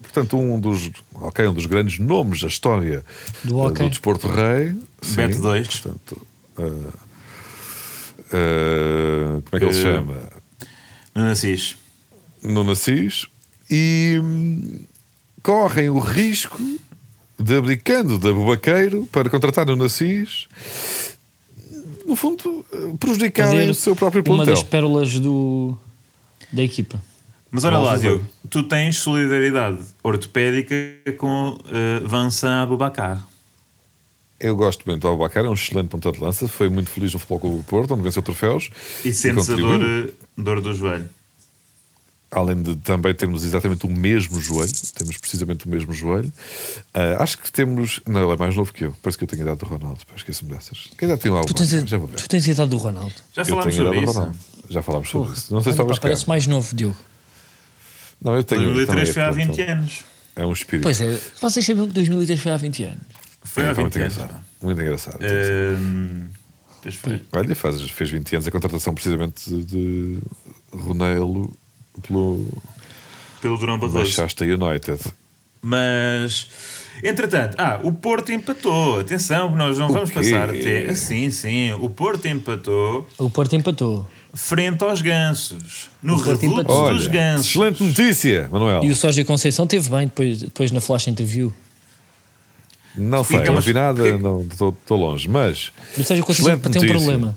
[0.02, 3.04] portanto um dos ok, um dos grandes nomes da história
[3.44, 3.84] Do hockey.
[3.84, 4.76] do desporto rei
[5.14, 5.68] Beto dois.
[5.68, 6.26] portanto
[6.58, 6.98] ah,
[8.32, 10.16] ah, como é que ele se chama
[11.14, 11.76] No Nassis.
[12.42, 13.26] no Nassis
[13.70, 14.80] e hum,
[15.42, 16.60] correm o risco
[17.40, 20.46] de abdicando de Abubaqueiro para contratar no Nassis
[22.06, 25.76] no fundo eh, prejudicar Fazer o seu próprio uma plantel das pérolas do,
[26.52, 27.00] da equipa.
[27.50, 27.96] Mas olha lá.
[27.96, 30.74] Diogo, tu tens solidariedade ortopédica
[31.16, 33.26] com uh, Vincent Aboubakar.
[34.38, 37.18] eu gosto muito do Abubacar, é um excelente ponta de lança foi muito feliz no
[37.18, 38.70] Futebol Clube do Porto onde venceu troféus
[39.04, 39.78] E sentes a contribuiu.
[39.78, 41.08] dor, eh, dor do joelho.
[42.30, 46.32] Além de também termos exatamente o mesmo joelho, temos precisamente o mesmo joelho.
[46.94, 48.00] Ah, acho que temos.
[48.06, 48.94] Não, ele é mais novo que eu.
[49.02, 50.00] Parece que eu tenho a idade do Ronaldo.
[50.06, 50.88] pá, Esqueço-me dessas.
[50.96, 52.16] Que idade tem o Tu tens, Já vou ver.
[52.16, 53.14] tu tens a idade do Ronaldo.
[53.32, 54.12] Já falámos sobre isso.
[54.12, 54.38] Ronaldo.
[54.68, 55.52] Já falámos sobre isso.
[55.54, 56.96] Não sei se estavas parece mais novo, Diogo.
[58.22, 58.62] Não, eu tenho.
[58.74, 60.04] 2003 também, foi há portanto, 20 anos.
[60.36, 60.82] É um espírito.
[60.84, 62.98] Pois é, vocês sabiam que 2003 foi há 20 anos.
[63.42, 64.16] Foi É, há foi muito 20 anos.
[64.16, 64.44] engraçado.
[64.62, 65.18] Muito engraçado.
[67.02, 67.22] Foi.
[67.32, 70.18] Olha, faz, fez 20 anos a contratação precisamente de, de
[70.72, 71.54] Ronelo
[72.06, 72.46] pelo
[73.40, 73.98] Pelo Durão Barroso.
[73.98, 75.00] Manchester United.
[75.62, 76.46] Mas,
[77.02, 79.00] entretanto, ah, o Porto empatou.
[79.00, 80.16] Atenção, nós não O vamos quê?
[80.16, 80.94] passar até.
[80.94, 81.72] Sim, sim.
[81.74, 84.08] O Porto empatou O Porto empatou.
[84.32, 85.90] frente aos gansos.
[86.02, 87.46] No reduto dos gansos.
[87.50, 88.82] excelente notícia, Manuel.
[88.84, 91.52] E o Sérgio Conceição teve bem depois, depois na flash interview.
[92.96, 97.36] Não sei, Fica, não vi nada, estou longe, mas O Sérgio Conceição tem um problema.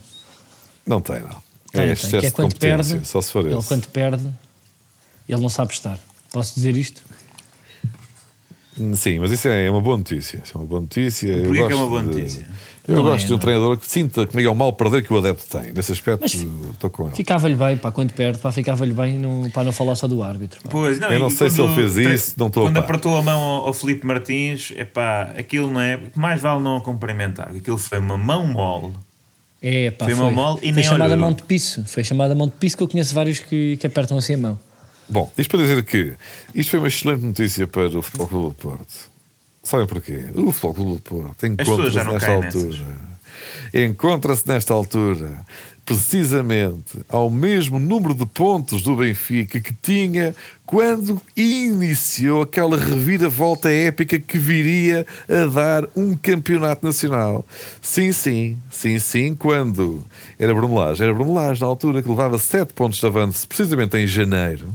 [0.88, 1.43] não tem, não.
[1.74, 3.88] Tem, É tem, excesso que é de quando competência, perde, só se for ele quando
[3.88, 4.30] perde,
[5.28, 5.98] ele não sabe estar.
[6.32, 7.02] Posso dizer isto?
[8.96, 10.42] Sim, mas isso é uma boa notícia.
[10.44, 11.28] Isso é uma boa notícia.
[11.28, 12.48] Eu Porquê que é gosto uma boa de- notícia?
[12.86, 13.40] Eu Não gosto é, de um não.
[13.40, 15.72] treinador que sinta que é o mal perder que o adepto tem.
[15.72, 17.16] Nesse aspecto, Mas estou com ele.
[17.16, 20.60] Ficava-lhe bem, pá, quando perde, pá, ficava-lhe bem não, para não falar só do árbitro.
[20.64, 20.70] pá.
[20.70, 23.22] Pois, não, Eu não sei se ele fez isso, não estou a Quando apertou a
[23.22, 25.98] mão ao, ao Filipe Martins, epá, aquilo não é.
[26.16, 27.50] Mais vale não a cumprimentar.
[27.56, 28.94] Aquilo foi uma mão mole.
[29.66, 31.20] É, pá, Foi foi, uma mole e foi nem chamada olhou.
[31.26, 31.86] mão de piso.
[31.86, 34.60] Foi chamada mão de piso que eu conheço vários que, que apertam assim a mão.
[35.08, 36.14] Bom, isto para dizer que
[36.54, 38.94] isto foi uma excelente notícia para o Futebol Clube do Porto.
[39.64, 40.26] Sabem porquê?
[40.36, 42.78] O Futebol Clube do Porto encontra-se nesta altura.
[43.74, 45.46] Encontra-se nesta altura
[45.86, 50.34] precisamente ao mesmo número de pontos do Benfica que tinha
[50.66, 57.46] quando iniciou aquela reviravolta épica que viria a dar um campeonato nacional.
[57.82, 60.04] Sim, sim, sim, sim, quando
[60.40, 63.98] era Bruno Lage, era Bruno Lage na altura que levava 7 pontos de avanço, precisamente
[63.98, 64.70] em janeiro.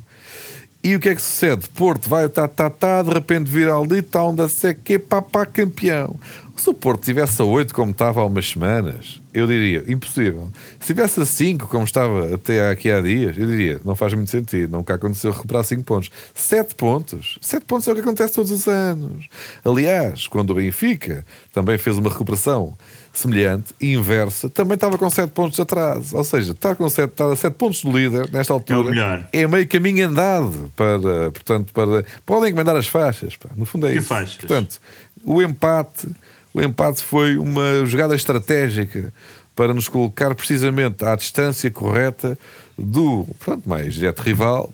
[0.82, 1.68] E o que é que sucede?
[1.70, 6.14] Porto vai, tá, tá, tá, de repente vira ali, está onde a seca, papá, campeão.
[6.58, 10.50] Se o Porto tivesse a 8 como estava há umas semanas, eu diria, impossível.
[10.80, 14.28] Se tivesse a 5 como estava até aqui há dias, eu diria, não faz muito
[14.28, 16.10] sentido, nunca aconteceu recuperar 5 pontos.
[16.34, 19.26] 7 pontos, 7 pontos é o que acontece todos os anos.
[19.64, 22.76] Aliás, quando o Benfica também fez uma recuperação
[23.12, 26.16] semelhante, inversa, também estava com 7 pontos de atraso.
[26.16, 29.28] Ou seja, estar, com 7, estar a 7 pontos do líder, nesta altura, melhor.
[29.32, 32.04] é meio caminho andado para, portanto, para.
[32.26, 33.48] Podem encomendar as faixas, pá.
[33.56, 34.08] no fundo é Que isso.
[34.08, 34.36] faixas?
[34.36, 34.80] Portanto,
[35.24, 36.08] o empate,
[36.54, 39.12] o empate foi uma jogada estratégica
[39.54, 42.38] para nos colocar precisamente à distância correta
[42.78, 44.72] do, portanto, mais direto rival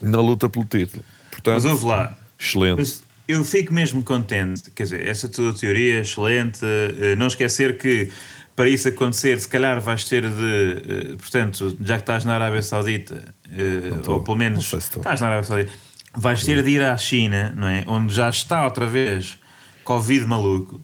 [0.00, 1.02] na luta pelo título.
[1.30, 2.16] Portanto, Mas ouve lá.
[2.38, 2.78] excelente.
[2.78, 4.70] Mas eu fico mesmo contente.
[4.70, 6.60] Quer dizer, essa tua teoria é excelente.
[6.62, 8.10] eh, Não esquecer que
[8.56, 11.12] para isso acontecer, se calhar vais ter de.
[11.12, 14.16] eh, Portanto, já que estás na Arábia Saudita, eh, estou.
[14.16, 15.72] ou pelo menos se estás na Arábia Saudita,
[16.14, 17.84] vais ter de ir à China, não é?
[17.86, 19.38] Onde já está outra vez
[19.84, 20.80] Covid maluco.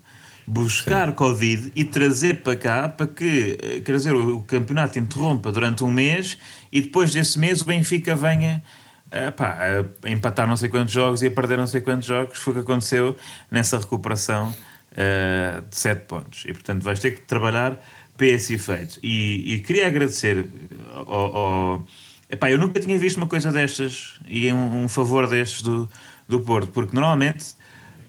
[0.46, 5.82] Buscar Covid e trazer para cá para que, eh, quer dizer, o, campeonato interrompa durante
[5.82, 6.38] um mês
[6.70, 8.62] e depois desse mês o Benfica venha
[9.11, 9.59] eh, pá,
[10.04, 12.38] a empatar não sei quantos jogos e a perder não sei quantos jogos.
[12.38, 13.16] Foi o que aconteceu
[13.50, 14.54] nessa recuperação
[14.96, 16.44] eh, de 7 pontos.
[16.46, 17.76] E portanto vais ter que trabalhar
[18.16, 18.98] para esse efeito.
[19.02, 20.48] E, e queria agradecer
[20.94, 21.87] ao, ao-
[22.28, 25.88] Epá, eu nunca tinha visto uma coisa destas e um, um favor destes do,
[26.28, 27.54] do Porto, porque normalmente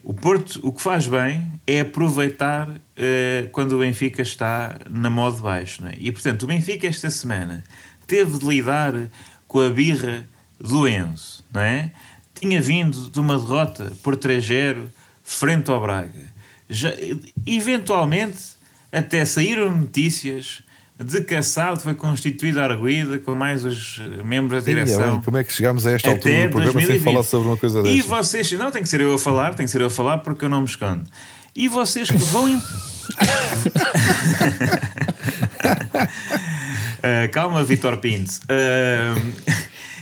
[0.08, 5.36] o Porto o que faz bem é aproveitar eh, quando o Benfica está na modo
[5.36, 5.86] de baixo.
[5.86, 5.96] É?
[6.00, 7.62] E portanto, o Benfica esta semana
[8.08, 8.94] teve de lidar
[9.50, 10.26] com a birra
[10.58, 11.92] do Enzo, não é?
[12.34, 14.88] Tinha vindo de uma derrota por 3-0
[15.22, 16.34] frente ao Braga.
[16.70, 16.94] Já,
[17.46, 18.56] eventualmente,
[18.90, 20.64] até saíram notícias
[21.00, 25.12] de a SAD foi constituída arguída com mais os membros da Ih, direção.
[25.14, 27.04] bem, como é que chegámos a esta altura do programa sem 2020.
[27.04, 29.72] falar sobre uma coisa E vocês, não tem que ser eu a falar, tem que
[29.72, 31.04] ser eu a falar porque eu não me escondo.
[31.56, 32.48] E vocês que vão.
[32.50, 32.62] em-
[37.04, 38.32] Ah, calma, Vitor Pinto.
[38.50, 39.16] Ah,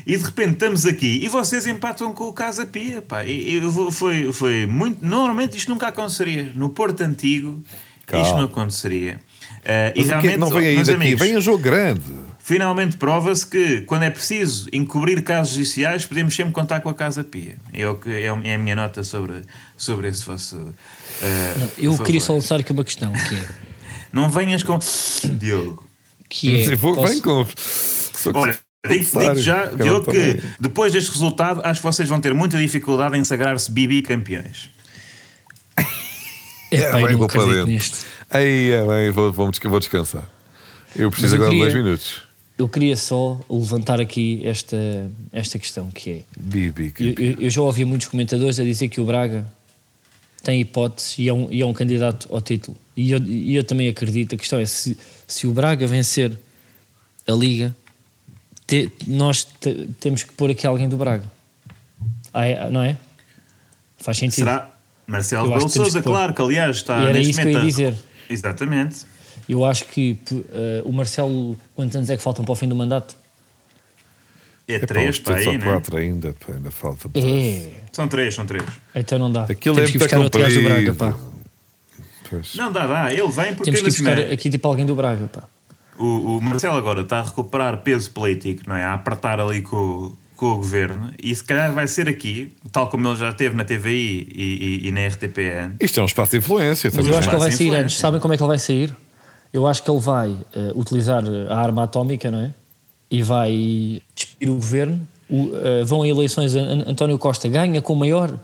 [0.07, 3.01] e de repente estamos aqui e vocês empatam com o Casa Pia.
[3.01, 3.23] Pá.
[3.25, 5.03] E, e foi, foi muito.
[5.05, 6.51] Normalmente isto nunca aconteceria.
[6.55, 8.37] No Porto Antigo, isto Calma.
[8.37, 9.19] não aconteceria.
[9.65, 10.91] Ah, e Mas é que não vem aí daqui?
[10.91, 12.01] amigos, Vem um jogo grande.
[12.39, 17.23] Finalmente prova-se que, quando é preciso encobrir casos judiciais, podemos sempre contar com a Casa
[17.23, 17.55] Pia.
[17.73, 19.41] É, o que, é a é minha nota sobre,
[19.75, 20.71] sobre esse vosso.
[21.23, 22.05] eh, Eu favor.
[22.05, 23.47] queria só lançar aqui uma questão, que é...
[24.13, 24.77] Não venhas com.
[25.39, 25.83] Diogo.
[26.29, 27.47] Que é Vou- posso- Vem com.
[28.35, 32.57] Olha, digo, digo já, Diogo, que depois deste resultado, acho que vocês vão ter muita
[32.59, 34.69] dificuldade em sagrar-se Bibi campeões.
[36.71, 37.97] Epá, É, eu bem, não acredito dentro.
[38.29, 40.23] Aí, é bem, vou, vou, vou descansar.
[40.95, 42.21] Eu preciso eu agora de queria- 10 minutos.
[42.57, 44.77] Eu queria só levantar aqui esta,
[45.33, 46.21] esta questão, que é...
[46.39, 46.93] Bibi.
[46.99, 49.45] Eu, eu- eu já ouvi muitos comentadores a dizer que o Braga
[50.41, 52.77] tem hipótese e é um, e é um candidato ao título.
[52.95, 54.35] E eu, e eu também acredito.
[54.35, 56.31] A questão é se, se o Braga vencer
[57.27, 57.75] a Liga,
[58.65, 61.25] te- nós te- temos que pôr aqui alguém do Braga.
[62.33, 62.95] Ah, é- não é?
[63.97, 64.45] Faz sentido.
[64.45, 64.71] Será?
[65.07, 67.31] Marcelo Eu acho Belo que temos Souza, que claro, que aliás está E era neste
[67.31, 67.95] isso que eu ia momento a- dizer.
[68.29, 69.05] Exatamente.
[69.47, 70.17] Eu acho que
[70.51, 73.15] eh, o Marcelo, quantos anos é que faltam para o fim do mandato?
[74.67, 75.63] É Epá, três só aí, né?
[75.63, 77.07] quatro ainda, pá, ainda falta.
[77.13, 77.71] É.
[77.91, 78.63] São três, são três.
[78.95, 79.43] Então não dá.
[79.43, 81.15] Aquilo Temos é que buscar outro gajo do Braga, pá.
[82.29, 82.55] Pois.
[82.55, 83.13] Não, dá, dá.
[83.13, 85.43] Ele vem porque Temos que ainda se buscar aqui tipo alguém do Braga, pá.
[85.99, 88.83] O, o Marcelo agora está a recuperar peso político, não é?
[88.83, 92.89] A apertar ali com, o- com o governo e se calhar vai ser aqui, tal
[92.89, 94.43] como ele já teve na TVI e,
[94.83, 95.75] e- e na RTPN.
[95.79, 96.91] Isto é um espaço de influência.
[96.93, 97.83] Mas eu acho que ele vai sair influência.
[97.83, 97.97] antes.
[97.97, 98.95] Sabem como é que ele vai sair?
[99.53, 102.53] Eu acho que ele vai eh, utilizar a arma atómica, não é?
[103.09, 105.07] e vai despedir o governo.
[105.29, 108.37] O, eh, vão a eleições, An- António Costa ganha com maior,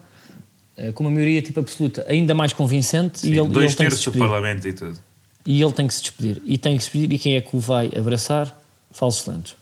[0.78, 3.74] eh, com uma maioria tipo absoluta, ainda mais convincente, e ele, Dois ele tem que
[3.74, 4.20] se terços do despedir.
[4.22, 5.00] Parlamento e tudo.
[5.46, 6.42] E ele tem que se despedir.
[6.46, 7.12] E tem que se despedir.
[7.16, 8.56] E quem é que o vai abraçar?
[8.92, 9.56] Falsos Lantos.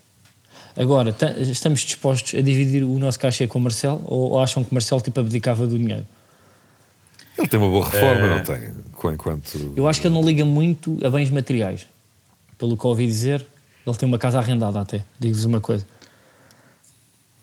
[0.80, 4.63] Agora, ta- estamos dispostos a dividir o nosso cachê com o Marcelo ou, ou acham
[4.63, 6.08] que o Marcelo tipo, abdicava do dinheiro?
[7.38, 8.74] Ele tem uma boa reforma, Eh, não tem?
[8.94, 9.74] Com- Enquanto.
[9.76, 11.86] Eu acho que ele não liga muito a bens materiais.
[12.58, 13.46] Pelo que ouvi dizer,
[13.86, 15.04] ele tem uma casa arrendada até.
[15.20, 15.86] Digo-vos uma coisa.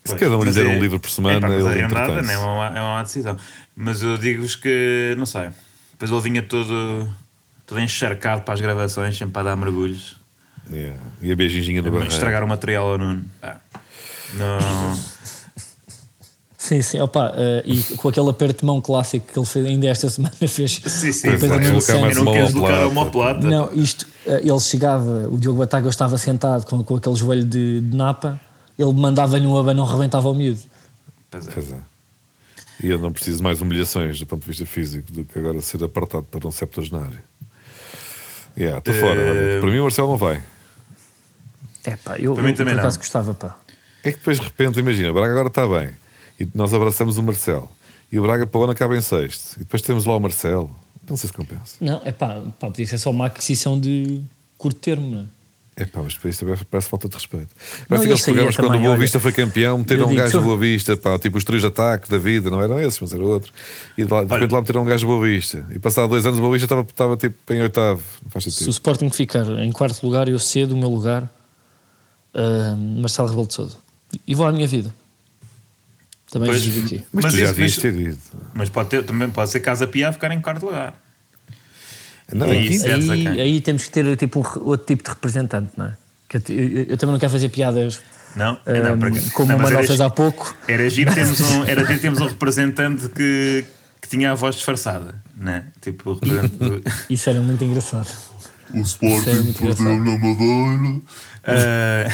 [0.03, 2.33] Se cada um lhe der é- um livro por semana, é, pá, ele arrendada, né?
[2.33, 3.37] é, uma, é uma má decisão.
[3.75, 5.49] Mas eu digo-vos que, não sei,
[5.91, 7.07] depois ele vinha todo,
[7.65, 10.15] todo encharcado para as gravações, sempre para dar mergulhos.
[10.71, 10.99] Yeah.
[11.21, 12.13] E a beijinha no barreiro.
[12.13, 13.25] Estragar o material ao Nuno.
[13.41, 13.59] Pá,
[14.33, 15.17] Não.
[16.57, 19.87] Sim, sim, opa, eh, e com aquele aperto de mão clássico que ele fez ainda
[19.87, 20.81] esta semana fez.
[20.85, 21.31] Sim, sim.
[21.31, 21.49] Depois.
[21.89, 22.87] Eu não deslocar plata.
[22.87, 23.47] uma plata.
[23.47, 27.79] Não, isto, eh, ele chegava, o Diogo Bataga estava sentado com, com aquele joelho de,
[27.79, 28.37] de napa,
[28.77, 30.59] ele mandava-lhe um abanão, rebentava o miúdo.
[31.31, 31.51] Pois é.
[31.51, 31.77] Pois é.
[32.83, 35.81] E eu não preciso mais humilhações do ponto de vista físico do que agora ser
[35.83, 37.19] apartado para um septuagenário.
[38.57, 39.19] Yeah, estou fora.
[39.19, 39.61] olha.
[39.61, 40.43] Para mim, o Marcelo não vai.
[41.87, 43.01] É pá, eu, Para mim eu também por acaso não.
[43.01, 43.57] gostava, pá.
[44.03, 45.89] É que depois, de repente, imagina, o Braga agora está bem.
[46.39, 47.69] E nós abraçamos o Marcelo.
[48.11, 49.55] E o Braga para o ano acaba em sexto.
[49.55, 50.73] E depois temos lá o Marcelo.
[51.09, 51.75] Não sei se compensa.
[51.81, 54.21] Não, é pá, pá, podia ser só uma aquisição de
[54.57, 55.25] curto termo, não é?
[55.79, 57.49] É pá, mas para isto também parece falta de respeito.
[57.55, 60.15] Parece eu aqueles sei, programas quando o também, Boa olha, Vista foi campeão, meteram um
[60.15, 62.79] gajo do tu- Boa Vista, pá, tipo os três de ataque da vida, não eram
[62.81, 63.53] esses, mas era outro.
[63.95, 65.65] E de, lá, de repente lá meteram um gajo do Boa Vista.
[65.69, 68.01] E passado dois anos o Boa Vista estava, estava tipo em oitavo.
[68.39, 68.69] Se o.
[68.71, 71.29] Sporting ficar em quarto lugar, eu cedo o meu lugar,
[72.99, 73.77] Marcelo Rebelo de Sousa.
[74.25, 74.93] E vou à minha vida.
[76.31, 77.05] Também Pois, digo aqui.
[77.11, 78.17] Mas, Mas tu já devias ter ido.
[78.53, 80.93] Mas pode ter, também pode ser Casa Pia a ficar em quarto lugar.
[82.33, 85.85] Não, É certo, Aí, aí temos que ter tipo, um outro tipo de representante, não
[85.85, 85.97] é?
[86.27, 88.01] Que eu, eu- eu também não quero fazer piadas
[88.35, 88.59] Não?
[88.65, 90.53] não, porque- como não, o Manuel fez há pouco.
[90.67, 93.63] Era giro termos um, era giro termos um representante que,
[94.01, 95.67] que tinha a voz disfarçada, né?
[95.81, 96.83] Tipo, o representante.
[97.09, 98.09] Isso era muito engraçado.
[98.73, 101.01] O é Sporting muito perdeu na Madeira.
[101.43, 102.05] Ah,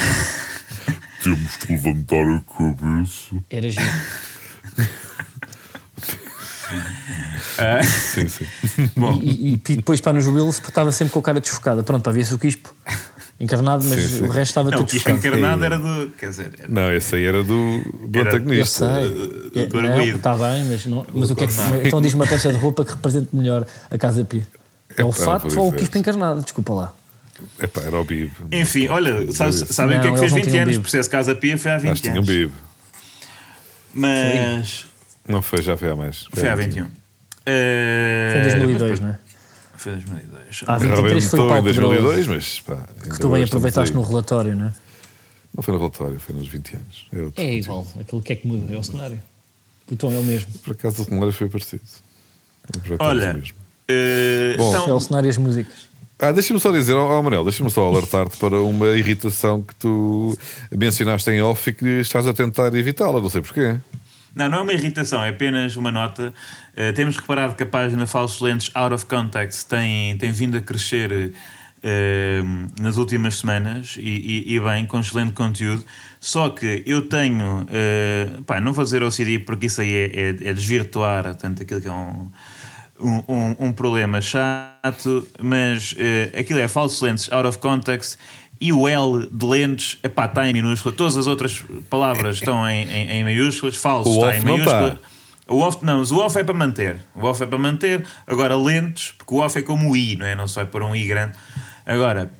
[1.23, 3.35] Temos que levantar a cabeça.
[3.49, 3.85] Era giro.
[8.13, 8.45] Sim, sim.
[9.21, 11.83] E, e- e depois para no jubilo se estava sempre com a cara desfocada.
[11.83, 12.73] Pronto, para ver-se o quispo
[13.39, 14.23] encarnado, mas Sim, sim.
[14.23, 15.17] o resto estava não, o tudo desfocado.
[15.17, 16.09] encarnado era do.
[16.17, 18.87] Quer dizer, era- Não, esse aí era do, do Era- Eu antagonista.
[19.01, 19.61] sei.
[19.63, 20.17] É, do não, arguído.
[20.17, 21.53] está bem, mas, não, mas o que é que.
[21.87, 24.47] Então diz uma peça de roupa que represente melhor a Casa Pia.
[24.97, 25.77] É o Epá, fato ou o é.
[25.77, 26.41] quispo encarnado?
[26.41, 26.93] Desculpa lá.
[27.59, 28.31] Epá, era o Bib.
[28.51, 30.77] Enfim, olha, sabes- sabem o que é que fez eles não 20 tinham anos?
[30.77, 32.29] O processo Casa Pia foi há 20 Acho que tinha um anos.
[32.29, 32.51] Bib.
[33.93, 34.85] Mas.
[35.27, 36.27] Não foi, já foi há mais.
[36.33, 36.85] Foi há 21.
[36.85, 36.91] Foi
[37.45, 39.19] Eh, em 2002, não é?
[39.75, 40.63] Foi 2002.
[40.65, 42.87] Ah, 23 foi o em 2002, Pedroso, mas pá.
[43.01, 43.95] que tu bem aproveitaste aí.
[44.01, 44.73] no relatório, não é?
[45.55, 47.07] Não foi no relatório, foi nos 20 anos.
[47.37, 47.43] É.
[47.43, 49.21] É igual, aquilo que é que muda, é o cenário.
[49.91, 50.51] O tom é o mesmo.
[50.63, 51.83] Por acaso o cenário foi parecido.
[52.69, 53.43] O projeto era Olha,
[53.93, 54.73] eh, Bom.
[54.75, 55.93] É o então, e as músicas.
[56.19, 60.37] Ah, deixa-me só dizer, oh, Manel, deixa-me só alertar-te para uma irritação que tu
[60.71, 63.77] mencionaste em off e que estás a tentar evitá-la, não sei porquê.
[64.35, 66.33] Não, não é uma irritação, é apenas uma nota.
[66.75, 70.61] Eh, temos reparado que a página Falsos Lentes Out of Context tem, tem vindo a
[70.61, 71.33] crescer
[71.83, 72.41] eh,
[72.79, 74.01] nas últimas semanas e,
[74.47, 75.83] e- e bem, com excelente conteúdo.
[76.19, 80.29] Só que eu tenho, eh, pá, não vou dizer OCD porque isso aí é, é,
[80.29, 82.31] é desvirtuar tanto aquilo que é um,
[82.99, 88.17] um, um- um problema chato, mas eh, aquilo é Falsos Lentes Out of Context.
[88.61, 90.95] E o L de lentes, epá, está em minúscula.
[90.95, 93.75] Todas as outras palavras estão em, em, em maiúsculas.
[93.75, 95.01] Falso O está em não maiúscula.
[95.49, 97.01] O off não, mas o off é para manter.
[97.13, 98.05] O off é para manter.
[98.25, 100.33] Agora, lentes, porque o off é como o I, não é?
[100.35, 101.33] Não se vai pôr um I grande.
[101.85, 102.31] Agora,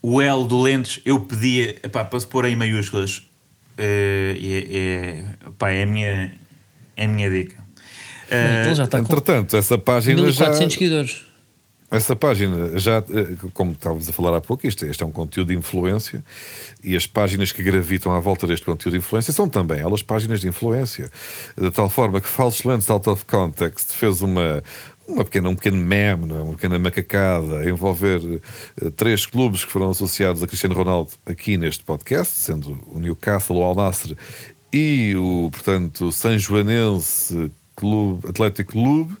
[0.00, 3.22] o L do lentes, eu pedia epá, para se pôr em maiúsculas.
[3.78, 6.32] eh, é, é, epá, é, a minha,
[6.96, 7.61] é a minha dica.
[8.36, 10.46] Ele já está com Entretanto, essa página já.
[10.46, 11.32] 1400 seguidores.
[11.92, 15.48] Essa página já, eh, como estávamos a falar há pouco, isto, este é um conteúdo
[15.48, 16.24] de influência
[16.82, 20.40] e as páginas que gravitam à volta deste conteúdo de influência são também elas páginas
[20.40, 21.10] de influência.
[21.54, 24.62] De tal forma que False Lens Out of Context fez uma,
[25.06, 26.42] uma pequena, um pequeno meme, não é?
[26.42, 28.40] uma pequena macacada a envolver
[28.80, 33.58] eh, três clubes que foram associados a Cristiano Ronaldo aqui neste podcast, sendo o Newcastle,
[33.58, 34.14] o Al Nassr
[34.72, 39.16] e o, portanto, San Joanense Clube, Atlético Clube.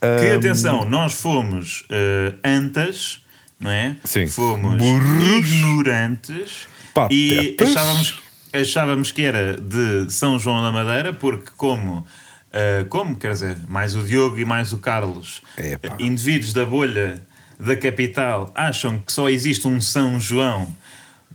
[0.00, 3.20] Que atenção, nós fomos eh, antas,
[3.58, 3.96] não é?
[4.04, 4.28] Sim.
[4.28, 5.48] Fomos Burros.
[5.48, 6.68] ignorantes
[7.10, 7.68] e Patetas.
[7.76, 12.06] achávamos, achávamos que era de São João da Madeira, porque como,
[12.52, 17.20] eh, como quer dizer, mais o Diogo e mais o Carlos, eh, indivíduos da bolha
[17.58, 20.72] da capital, acham que só existe um São João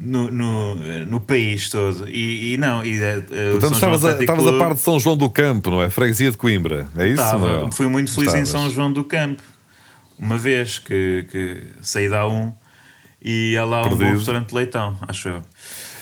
[0.03, 2.07] no, no, no país todo.
[2.09, 5.29] E, e não, e, o Portanto, estavas a, estavas a par de São João do
[5.29, 5.89] Campo, não é?
[5.89, 6.87] Freguesia de Coimbra.
[6.97, 7.21] É isso?
[7.21, 7.71] estava- não?
[7.71, 8.49] Fui muito feliz em Estavas.
[8.63, 9.41] São João do Campo.
[10.19, 12.53] Uma vez que, que saí da A1
[13.23, 14.17] e há lá um Perdido.
[14.17, 15.41] restaurante de leitão, acho eu.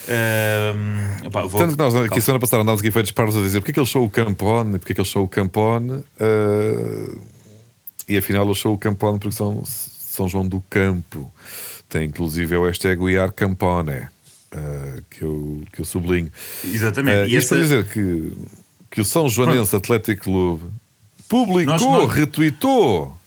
[0.10, 3.60] Ahm, opá, vou- Tanto que nós aqui semana passada andámos aqui feitos paros a dizer
[3.60, 7.16] porque é que eles são o Campone, porque é que eles são o Campone, eh,
[8.10, 11.32] e afinal eles são o Campone porque são São João do Campo.
[11.92, 14.08] Tem inclusive é o hashtag We Are Campone,
[14.52, 16.32] eh, que, eu, que eu sublinho.
[16.64, 17.18] Exatamente.
[17.18, 18.34] Eh, E isto para essa- dizer que,
[18.90, 20.64] que o São Joanense Atlético Clube
[21.28, 23.18] publicou, Nós- nós- retweetou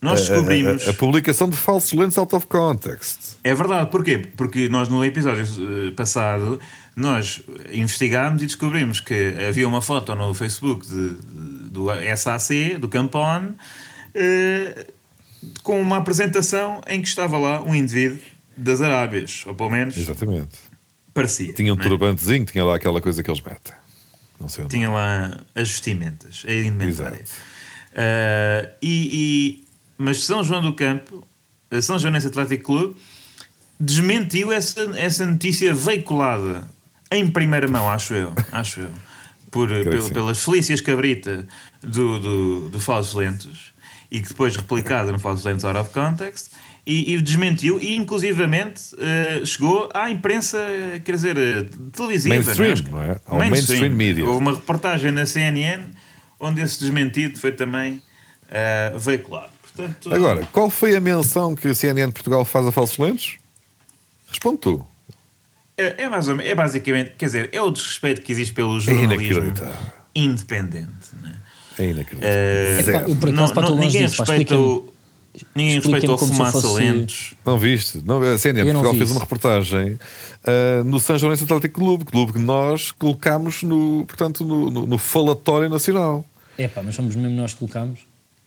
[0.00, 0.86] nós a- a- descobrimos.
[0.86, 3.34] a, a publicação de falsos lentes out of context.
[3.42, 4.18] É verdade, porquê?
[4.36, 6.60] Porque nós no episódio eh, passado
[6.94, 12.86] nós investigámos e descobrimos que havia uma foto no Facebook de- de- do SAC, do
[12.88, 13.54] Campone,
[14.14, 14.86] eh,
[15.62, 18.18] com uma apresentação em que estava lá um indivíduo
[18.56, 20.56] das Arábias, ou pelo menos Exatamente.
[21.12, 21.52] parecia.
[21.52, 21.82] Tinha um é?
[21.82, 23.74] turbantezinho, tinha lá aquela coisa que eles metem.
[24.40, 24.74] Não sei onde.
[24.74, 27.16] Tinha lá as vestimentas, a indumentária.
[27.20, 27.30] Exato.
[27.94, 29.10] Ah, e,
[29.62, 29.64] e-
[29.96, 31.26] mas São João do Campo,
[31.70, 32.96] a São Joanense Atlético Clube,
[33.78, 36.68] desmentiu essa, essa notícia veiculada
[37.10, 38.90] em primeira mão, acho eu, acho eu,
[39.50, 40.12] por, que pel- sim.
[40.12, 41.46] pelas Felícias Cabrita
[41.80, 43.73] do, do, do Lentos
[44.14, 46.52] e que depois replicada no Falsos Lentos Out of Context.
[46.86, 50.58] E, e desmentiu, e inclusivamente eh, chegou à imprensa,
[51.02, 52.34] quer dizer, eh, televisiva.
[52.34, 52.90] Mainstream, né?
[52.90, 53.20] não é?
[53.26, 54.24] Ao mainstream media.
[54.26, 55.82] Houve uma reportagem na CNN
[56.38, 58.02] onde esse desmentido foi também
[58.50, 59.48] eh, veiculado.
[59.62, 63.38] Portanto, Agora, qual foi a menção que a CNN de Portugal faz a falsos lentes?
[64.28, 64.86] Responde tu.
[65.78, 68.78] é, é mais ou menos, é basicamente, quer dizer, é o desrespeito que existe pelo
[68.78, 69.92] jornalismo inacreditável.
[70.14, 71.16] independente.
[71.22, 71.33] né?
[71.78, 72.28] É inacreditável.
[72.36, 74.62] Eh, Epá, eu por acaso não- ninguém disso, pá, respeita explica-me.
[74.62, 74.94] o.
[75.56, 77.34] Ninguém respeita o fumaça fosse- lentos.
[77.44, 78.00] Não viste?
[78.04, 79.12] Não, a CNN Portugal fez isso.
[79.14, 79.98] uma reportagem
[80.44, 84.98] ah, no São Joanense Atlético Clube, clube que nós colocámos no, portanto, no, no, no
[84.98, 86.24] falatório nacional.
[86.56, 87.98] É pá, mas somos mesmo nós que colocámos.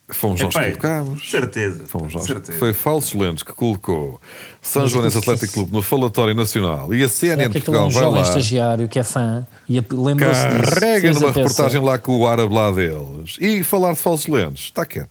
[0.10, 1.30] Fomos nós Epá, que colocámos.
[1.30, 1.84] Certeza.
[1.86, 2.24] Fomos nós.
[2.24, 2.58] certeza.
[2.58, 4.22] Foi Falsos Lentes que colocou
[4.62, 7.89] São Mas Joanense Atlético Clube no falatório nacional e a CNN É é Portugal um
[7.89, 8.28] vai jovem lá.
[8.28, 10.72] estagiário que é fã e lembra-se disso.
[10.72, 14.63] Carrega numa reportagem lá com o árabe lá deles e falar de falsos lentes.
[14.65, 15.10] Está quieto.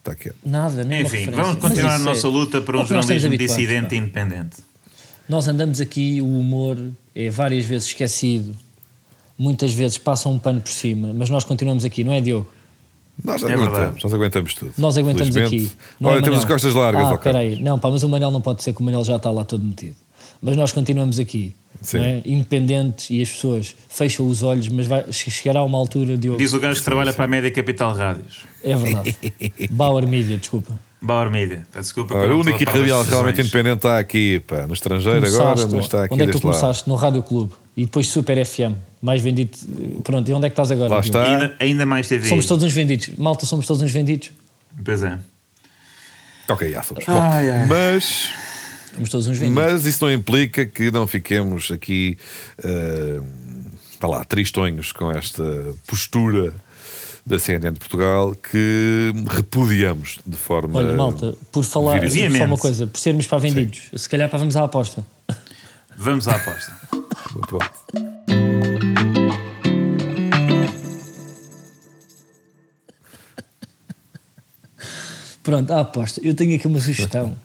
[0.00, 0.36] Está quieto.
[0.44, 1.42] Nada, nem Enfim, referência.
[1.44, 4.56] vamos continuar a isso nossa é- luta por é um jornalismo dissidente e independente.
[5.28, 6.76] Nós andamos aqui, o humor
[7.14, 8.54] é várias vezes esquecido,
[9.38, 12.48] muitas vezes passa um pano por cima, mas nós continuamos aqui, não é, Diogo?
[13.22, 14.00] Nós É aguentamos, verdade.
[14.04, 14.72] nós aguentamos tudo.
[14.76, 15.70] Nós aguentamos aqui.
[16.00, 16.38] não é, Olha, temos Manel?
[16.40, 17.16] as costas largas, Ah, ok.
[17.16, 17.62] espera aí.
[17.62, 19.62] Não, pá, mas o Manel não pode ser que o Manel já está lá todo
[19.64, 19.96] metido.
[20.42, 21.98] Mas nós continuamos aqui, Sim.
[21.98, 22.22] não é?
[22.26, 26.38] independentes e as pessoas fecham os olhos, mas vai, che- chegará uma altura, Diogo.
[26.38, 28.40] Diz o gajo que trabalha para a Média Capital Rádios.
[28.62, 29.16] É verdade.
[29.70, 30.78] Bauer Media, desculpa.
[31.00, 31.66] Bauer Media.
[31.74, 32.14] Desculpa.
[32.16, 36.04] Olha, o único radial realmente independente está aqui, pá, no estrangeiro agora, Começaste- mas está
[36.04, 36.60] aqui onde é que tu deste lado.
[36.60, 36.88] começaste?
[36.88, 37.52] No Rádio Clube.
[37.76, 38.74] E depois Super FM.
[39.02, 39.56] Mais vendido.
[40.02, 40.94] Pronto, e onde é que estás agora?
[40.94, 41.24] Lá está.
[41.24, 42.28] Ainda, ainda mais TV.
[42.28, 43.10] Somos todos uns vendidos.
[43.18, 44.30] Malta, somos todos uns vendidos.
[44.84, 45.18] Pois é.
[46.48, 47.04] Ok, já somos.
[47.08, 47.66] Ai, ai.
[47.66, 48.30] Mas,
[48.94, 49.64] Somos todos uns vendidos.
[49.64, 52.16] mas isso não implica que não fiquemos aqui,
[52.62, 53.20] eh,
[53.92, 55.42] está lá, tristonhos com esta
[55.86, 56.54] postura
[57.26, 60.78] da CNN de Portugal que repudiamos de forma.
[60.78, 64.56] Olha, malta, por falar, só uma coisa, por sermos para vendidos, se calhar para vamos
[64.56, 65.04] à aposta.
[65.96, 66.72] Vamos à aposta.
[67.34, 68.74] Muito bom.
[75.42, 76.20] Pronto, à aposta.
[76.24, 77.36] Eu tenho aqui uma sugestão.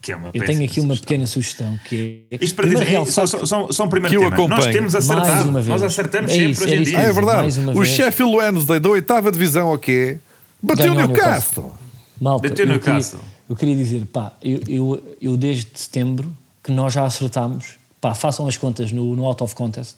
[0.00, 0.96] Que é uma Eu tenho aqui uma sugestão.
[1.08, 2.38] pequena sugestão que é.
[2.40, 4.48] Isto para dizer, realçar só, que- só, só, só um primeiro Que eu tema.
[4.48, 5.48] Nós temos Mais acertado.
[5.48, 5.68] uma vez.
[5.68, 7.00] Nós acertamos É sempre isso, hoje em isso dia.
[7.00, 7.60] Ah, é verdade.
[7.74, 7.84] O.
[7.84, 10.18] Sheffield Wednesday da oitava divisão, o quê?
[10.62, 11.74] Bateu o Ganhou o Newcastle.
[12.20, 13.20] Malta, Bateu eu no Newcastle.
[13.48, 16.32] eu queria dizer, pá, eu, eu, eu desde setembro
[16.66, 19.94] que nós já acertámos, pá, façam as contas no, no Out of Contest,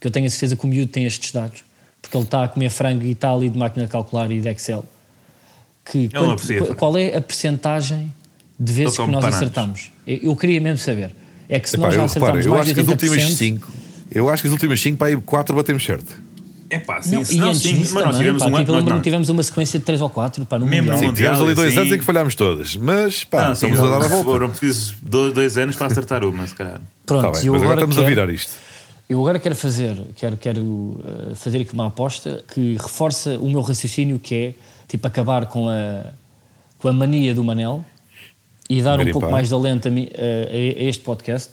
[0.00, 1.62] que eu tenho a certeza que o miúdo tem estes dados,
[2.02, 4.48] porque ele está a comer frango e está ali de máquina de calcular e de
[4.48, 4.84] Excel.
[5.84, 6.74] Que não quanto- precisa.
[6.74, 8.12] qual é a percentagem
[8.58, 9.34] de vezes que nós bananas.
[9.36, 9.92] acertamos?
[10.04, 11.14] Eu, eu queria mesmo saber.
[11.48, 13.36] É que se Epá, nós já eu, acertamos mais acho de que as últimas 80%,
[13.36, 13.72] 5,
[14.10, 16.20] eu acho que as últimas 5 para aí 4 batemos certo.
[16.70, 18.54] É pá, sim, Não, se e não, antes sim, disso mas nós tivemos pá, um
[18.56, 18.64] ano.
[18.66, 19.00] tive- nós não.
[19.00, 21.10] tivemos uma sequência de 3 ou 4 pá, no Mesmo Mundial.
[21.10, 21.80] Sim, tivemos ali dois sim.
[21.80, 24.24] anos em que falhámos todas, mas pá, Ah, sim, estamos a dar a volta.
[24.24, 26.80] foram precisos dois, dois anos para acertar uma, se calhar.
[27.06, 28.52] Pronto, Tá bem, mas agora estamos a quero- virar isto.
[29.08, 31.00] Eu agora quero fazer, quero, quero
[31.30, 34.54] eh, fazer aqui uma aposta que reforça o meu raciocínio que é
[34.86, 36.12] tipo acabar com a,
[36.78, 37.82] com a mania do Manel
[38.68, 41.50] e dar um Ver em pouco mais de alento a, a- a este podcast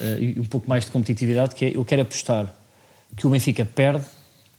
[0.00, 2.52] eh, e um pouco mais de competitividade que é, eu quero apostar
[3.16, 4.04] que o Benfica perde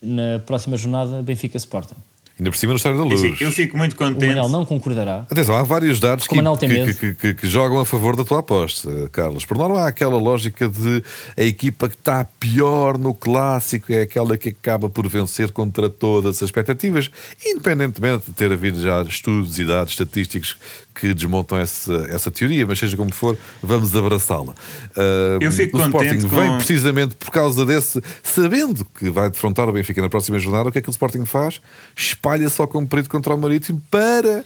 [0.02, 1.96] na próxima jornada Benfica Sporting.
[2.40, 3.22] Ainda por cima no Estádio da Eu Luz.
[3.22, 4.30] fico, eu fico muito O contente.
[4.30, 5.28] Manel não concordará.
[5.30, 8.90] Atenção, há vários dados que, O que- que- que jogam a favor da tua aposta,
[9.12, 9.46] Carlos.
[9.46, 11.04] Por norma, há aquela lógica de
[11.38, 16.38] a equipa que está pior no clássico é aquela que acaba por vencer contra todas
[16.38, 17.12] as expectativas,
[17.46, 20.58] independentemente de ter havido já estudos e dados estatísticos
[21.02, 24.54] que desmontam essa, essa teoria, mas seja como for, vamos abraçá-la.
[24.96, 29.68] Ah, Eu fico o Sporting com- vem precisamente por causa desse, sabendo que vai defrontar
[29.68, 31.60] o Benfica na próxima jornada, o que é que o Sporting faz?
[31.96, 34.46] Espalha só como perito contra o Marítimo para.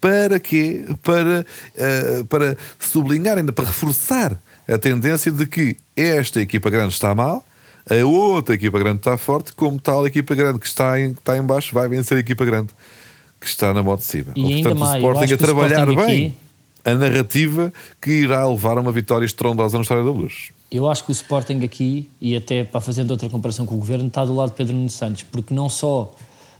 [0.00, 0.84] Para quê?
[1.00, 1.46] Para,
[1.76, 4.36] eh, para sublinhar, ainda para reforçar
[4.68, 7.46] a tendência de que esta equipa grande está mal,
[7.88, 11.20] a outra equipa grande está forte, como tal a equipa grande que está em, que
[11.20, 12.70] está em baixo vai vencer a equipa grande
[13.42, 14.32] que está na moto de cima.
[14.36, 16.34] E Ou, ainda portanto, mais, o Sporting a trabalhar Sporting bem aqui-
[16.84, 20.50] a narrativa que irá levar a uma vitória estrondosa no Estádio da Luz.
[20.70, 24.06] Eu acho que o Sporting aqui, e até para fazendo outra comparação com o Governo,
[24.08, 26.12] está do lado de Pedro Nuno Santos, porque não só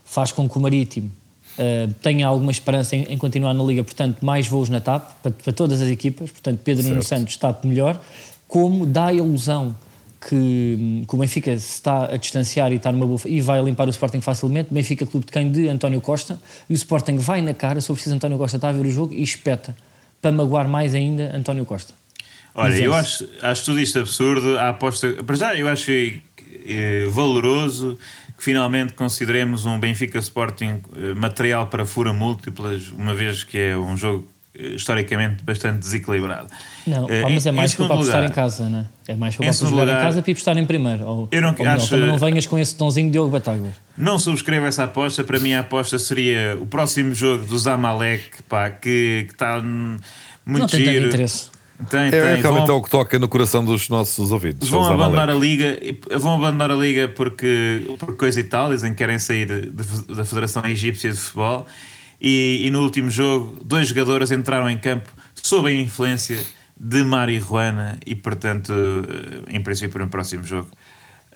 [0.04, 1.10] faz com que o Marítimo
[1.58, 5.32] eh, tenha alguma esperança em, em continuar na Liga, portanto, mais voos na TAP, para,
[5.32, 8.00] para todas as equipas, portanto, Pedro Nuno Santos está melhor,
[8.46, 9.74] como dá a ilusão
[10.28, 13.86] que, que o Benfica se está a distanciar e está numa boa e vai limpar
[13.86, 14.72] o Sporting facilmente.
[14.72, 17.94] Benfica Clube de quem de António Costa e o Sporting vai na cara, se for
[17.94, 19.76] preciso António Costa está a ver o jogo e espeta
[20.20, 21.94] para magoar mais ainda António Costa.
[22.54, 24.58] Olha, eu acho, acho tudo isto absurdo.
[24.58, 25.24] A aposta.
[25.24, 27.98] Para já, eu acho eh, valoroso
[28.36, 33.76] que finalmente consideremos um Benfica Sporting eh, material para fura múltiplas, uma vez que é
[33.76, 36.48] um jogo historicamente bastante desequilibrado.
[36.86, 38.78] Não, Eh, pá, mas é mais em que para segundo apostar lugar, em casa, não
[38.80, 38.86] é?
[39.08, 41.04] É mais segundo jogar em casa e para apostar em primeiro.
[41.06, 43.72] Ou, eu não- ou acho- não venhas com esse tonzinho de Diogo Batáguas.
[43.96, 45.24] Não subscrevo essa aposta.
[45.24, 50.02] Para mim, a aposta seria o próximo jogo do Zamalek, pá, que, está muito
[50.46, 51.06] Não tem tanto giro.
[51.08, 51.50] interesse.
[51.90, 52.20] Tem, É tem.
[52.20, 54.68] realmente Vão- é o que toca no coração dos nossos ouvintes.
[54.68, 55.76] Vão abandonar a liga,
[56.16, 60.14] vão abandonar a liga porque por coisa e tal, dizem que querem sair de- de-
[60.14, 61.66] da Federação Egípcia de Futebol.
[62.24, 65.10] E, e no último jogo, dois jogadores entraram em campo
[65.42, 66.38] sob a influência
[66.78, 70.68] de marihuana e, portanto, eh, em princípio, no próximo jogo,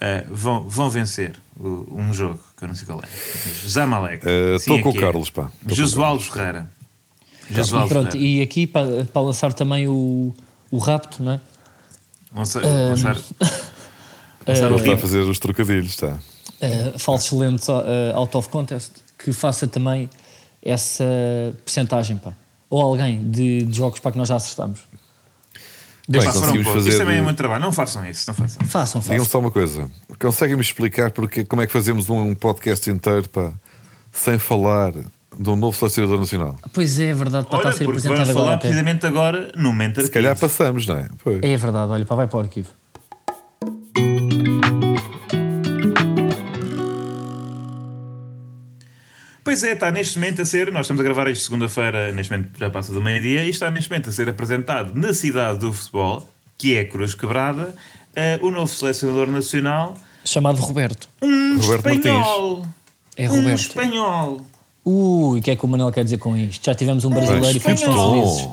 [0.01, 3.69] eh, vão, vão vencer o- um jogo que eu não sei qual é.
[3.69, 4.25] Zamalek.
[4.29, 4.95] Eh, Estou com o.
[4.95, 5.51] Carlos, pá.
[5.67, 6.71] Josualdo Ferreira.
[7.51, 8.39] E, Josualdo pronto, Ferreira.
[8.39, 10.33] e aqui para, para lançar também o,
[10.71, 11.41] o rapto, não é?
[12.35, 13.17] Lançar, Ehm, lançar,
[14.47, 16.19] lançar está a fazer os trocadilhos, está.
[16.61, 17.83] Uh, falsos lentes uh,
[18.15, 20.09] out of contest, que faça também
[20.67, 21.05] essa
[21.65, 22.33] percentagem, pá.
[22.69, 24.81] Ou alguém de, de jogos para que nós já acertamos.
[26.09, 27.61] Bem, Pá, conseguimos fazer Isto também é muito trabalho.
[27.63, 28.25] Não façam isso.
[28.29, 28.67] Não façam.
[28.67, 29.25] Façam, façam.
[29.25, 29.91] só uma coisa.
[30.21, 33.53] Conseguem-me explicar porque, como é que fazemos um podcast inteiro pá,
[34.13, 36.57] sem falar de um novo selecionador nacional?
[36.73, 38.45] Pois é, é verdade, para estar a Olha, ser porque apresentado vamos agora.
[38.45, 38.69] falar até.
[38.69, 41.09] precisamente agora no momento Se calhar passamos, não é?
[41.25, 41.41] Pois.
[41.43, 42.69] É verdade, olha, pá, vai para o arquivo.
[49.57, 52.59] Pois é, está neste momento a ser, nós estamos a gravar isto segunda-feira, neste momento
[52.59, 56.29] já passa do meio-dia, e está neste momento a ser apresentado na cidade do futebol,
[56.59, 57.75] que é Cruz Quebrada,
[58.15, 59.97] eh, o novo selecionador nacional,
[60.27, 61.09] Chamado Roberto.
[61.23, 62.67] um Roberto espanhol.
[63.17, 63.59] É Um Roberto.
[63.61, 64.47] espanhol.
[64.85, 66.63] Ui, o que é que o Manel quer dizer com isto?
[66.63, 68.49] Já tivemos um brasileiro e fomos tão felizes.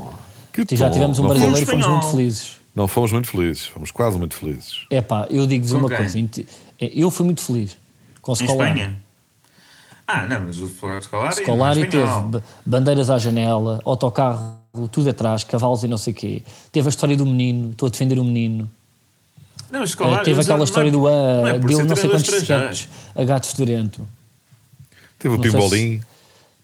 [0.54, 2.52] Que Já tivemos um não brasileiro e Fomos, muito felizes.
[2.74, 4.86] não fomos muito felizes, fomos quase muito felizes.
[4.90, 6.18] É pá, eu digo-vos uma coisa.
[6.18, 7.78] é, Eu fui muito feliz
[8.22, 8.70] com o Em Scolari.
[8.80, 9.03] Espanha.
[10.08, 14.58] Ah, não, mas o Scolari, Scolari é teve bandeiras à janela, autocarro,
[14.92, 16.44] tudo atrás, cavalos e não sei o quê.
[16.72, 18.70] Teve a história do menino, estou a defender o menino.
[19.72, 22.10] Não, o Eh, teve aquela não é- história do não ah, é deu não sei
[22.10, 24.08] quantos setos a gato fedorento.
[25.18, 26.02] Teve o Não pimbolim.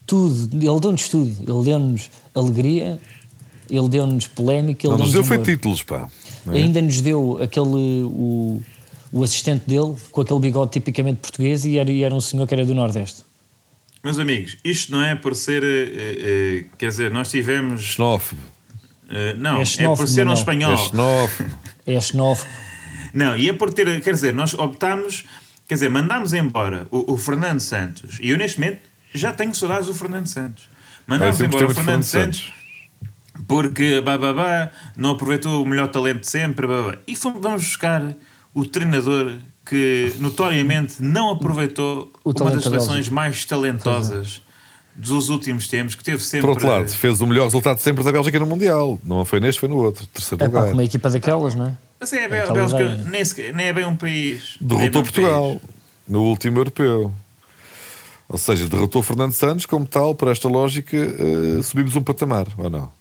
[0.05, 1.31] Tudo, ele deu-nos tudo.
[1.41, 2.99] Ele deu-nos alegria,
[3.69, 6.07] ele deu-nos polémica, ele Não nos deu foi títulos, pá.
[6.45, 6.57] não é?
[6.57, 8.61] Ainda nos deu aquele, o,
[9.11, 12.53] o assistente dele, com aquele bigode tipicamente português, e era, e era um senhor que
[12.53, 13.23] era do Nordeste.
[14.03, 15.63] Meus amigos, isto não é por ser.
[15.63, 17.81] eh, eh, quer dizer, nós tivemos.
[17.81, 18.41] Xenófobo.
[19.09, 20.39] eh, não, É é, xenófobo, por ser um Manuel.
[20.39, 20.73] espanhol.
[20.73, 21.49] É xenófobo.
[21.85, 22.49] É xenófobo.
[23.13, 24.01] Não, e é por ter.
[24.01, 25.25] Quer dizer, nós optámos.
[25.67, 28.17] Quer dizer, mandámos embora o, o Fernando Santos.
[28.21, 28.81] E eu, neste momento,
[29.13, 30.69] já tenho saudades do Fernando Santos.
[31.05, 32.53] Mandámos embora o Fernando Fernando Santos.
[33.47, 36.65] Porque bababá, não aproveitou o melhor talento de sempre.
[36.67, 36.97] Babá.
[37.07, 38.15] E fomos, vamos buscar
[38.53, 39.37] o treinador
[39.69, 44.41] que notoriamente não aproveitou O uma das da seleções mais talentosas
[44.95, 46.41] dos últimos tempos, que teve sempre.
[46.41, 48.99] Por outro lado, fez o melhor resultado sempre da Bélgica no Mundial.
[49.03, 50.05] Não foi neste, foi no outro.
[50.07, 50.67] Terceiro É pá, lugar.
[50.71, 51.77] com uma equipa daquelas, não é?
[51.99, 54.57] Mas é, a aquela Bélgica nem, sequer- nem é bem um país.
[54.59, 55.61] É Derrotou um Portugal país.
[56.07, 57.13] no último europeu.
[58.27, 62.69] Ou seja, derrotou Fernando Santos, como tal, por esta lógica, eh, subimos um patamar, ou
[62.69, 62.91] não?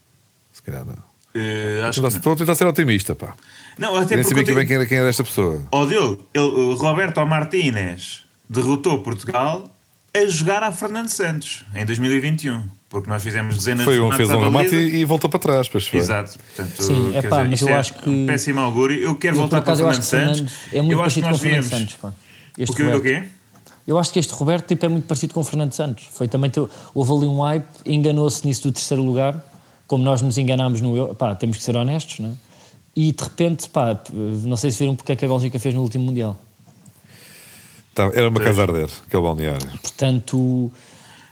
[0.53, 0.97] Se calhar não.
[1.35, 3.35] Eh, acho Estou que a- Estou a tentar ser otimista, pá.
[3.79, 3.97] Não.
[3.97, 5.63] até Nem sabia que bem quem era, quem era esta pessoa.
[5.73, 9.65] Ó Diogo, ele- o Roberto Martínez derrotou Portugal
[10.15, 14.27] a jogar a Fernando Santos em 2021, porque nós fizemos dezenas Foi de um, remates
[14.27, 15.69] fez um remate e, e voltou para trás.
[15.69, 16.01] Pois foi.
[16.01, 16.39] Exato.
[16.57, 18.99] Portanto, Sim, epá, dizer, mas eu é acho que- péssimo augúrio.
[19.01, 20.55] Eu quero Eu, voltar acaso, para o Fernando Santos.
[20.73, 21.69] É muito eu acho que parecido com nós o Fernando viemos.
[21.91, 21.95] Santos.
[21.97, 22.13] Pá.
[22.57, 23.03] Este O que, o Roberto.
[23.25, 23.29] quê?
[23.87, 26.05] Eu acho que este Roberto tipo, é muito parecido com o Fernando Santos.
[26.13, 29.43] Foi também teu- houve ali um hype, enganou-se nisso do terceiro lugar,
[29.87, 31.15] como nós nos enganámos no Euro.
[31.15, 32.48] Pá, temos que ser honestos, não é?
[33.01, 35.83] E de repente, pá, não sei se viram porque é que a Bélgica fez no
[35.83, 36.37] último Mundial.
[37.95, 39.69] Tá, era uma casa a arder, aquele balneário.
[39.81, 40.73] Portanto,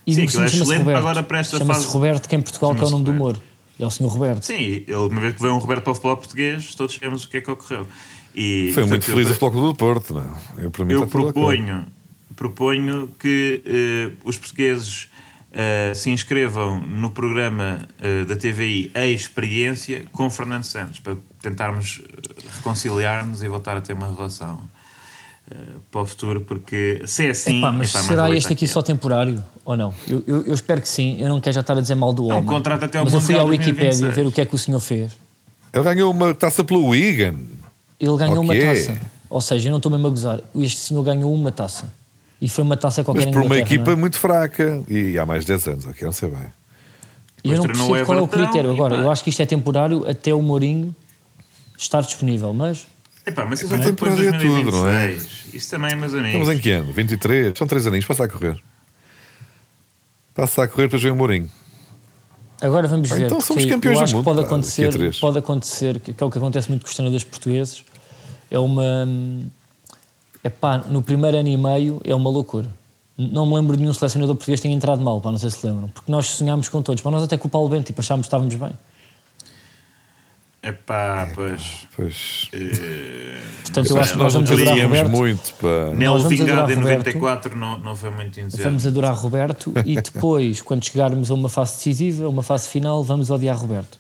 [0.07, 0.99] e Sim, aquilo é chama-se excelente Roberto.
[0.99, 1.93] agora para esta Chama-se fase.
[1.93, 3.43] Roberto, que em Portugal que é o nome do Chama-se humor.
[3.81, 4.45] É o senhor Roberto.
[4.45, 7.29] Sim, ele, uma vez que veio um Roberto para o futebol português, todos sabemos o
[7.29, 7.87] que é que ocorreu.
[8.33, 10.65] E, Foi muito portanto, feliz eu- o Floco do Porto, não é?
[10.67, 11.11] Eu, para mim, Eu ok.
[11.11, 11.87] proponho,
[12.37, 15.09] proponho que eh, os portugueses
[15.59, 22.03] eh, se inscrevam no programa eh, da TVI A Experiência com Fernando Santos, para tentarmos
[22.05, 24.61] eh, reconciliar-nos e voltar a ter uma relação
[25.51, 25.55] eh,
[25.91, 27.59] para o futuro, porque se é assim.
[27.59, 28.71] Epá, mas será este aqui quieto.
[28.73, 29.95] só temporário ou não?
[30.07, 31.17] Eu, eu- eu espero que sim.
[31.21, 32.51] Eu não quero já estar a dizer mal do Não, homem.
[32.51, 34.15] contrato até ao mas eu fui à Wikipedia 2026.
[34.15, 35.13] ver o que é que o senhor fez.
[35.73, 37.37] Ele ganhou uma taça pelo Wigan.
[37.99, 38.65] Ele ganhou uma Ok.
[38.85, 39.01] taça.
[39.31, 40.41] Ou seja, eu não estou mesmo a gozar.
[40.55, 41.93] Este senhor ganhou uma taça.
[42.41, 43.97] E foi uma taça qualquer Mas por uma Inglaterra, equipa é?
[43.97, 44.83] muito fraca.
[44.89, 46.53] E há mais de 10 anos, ok, não sei bem.
[47.45, 48.71] E eu não percebo qual é o critério.
[48.71, 50.95] Agora, eu acho que isto é temporário até o Mourinho
[51.79, 52.53] estar disponível.
[52.53, 52.87] Mas
[53.25, 55.07] Epá, mas isso Epá, é depois de é tudo, não é?
[55.09, 55.55] 2026.
[55.55, 56.29] Isso também, meus amigos.
[56.33, 56.93] Estamos em que ano?
[56.93, 57.57] 23?
[57.59, 58.61] São 3 aninhos, passa a correr.
[60.35, 61.51] Passa a correr, depois vem o Mourinho.
[62.61, 63.27] agora vamos Ah, ver.
[63.27, 66.13] então somos campeões eu do acho que mundo, pode daqui a acontecer, pode acontecer, que
[66.13, 67.85] que é o que acontece muito com os treinadores portugueses.
[68.51, 69.07] É uma.
[70.47, 72.69] Epá, no primeiro ano e meio é uma loucura.
[73.19, 75.67] Não me lembro de nenhum selecionador português que tenha entrado mal, pá, não sei se
[75.67, 75.89] lembram.
[75.89, 77.03] Porque nós sonhámos com todos.
[77.03, 78.71] Mas nós até com o Paulo Bento, tipo, achámos que estávamos bem.
[80.63, 81.87] Epá, pois.
[81.95, 82.49] Pois.
[82.53, 85.17] eh, Portanto, eu acho que nós vamos não adorar Queríamos Roberto.
[85.17, 85.95] muito, pá.
[85.95, 86.99] Nel Nós vamos Vingado adorar em Roberto.
[87.07, 88.65] 94 não, não foi muito entusiasmo.
[88.65, 93.03] Vamos adorar Roberto e depois, quando chegarmos a uma fase decisiva, a uma fase final,
[93.05, 93.99] vamos odiar Roberto.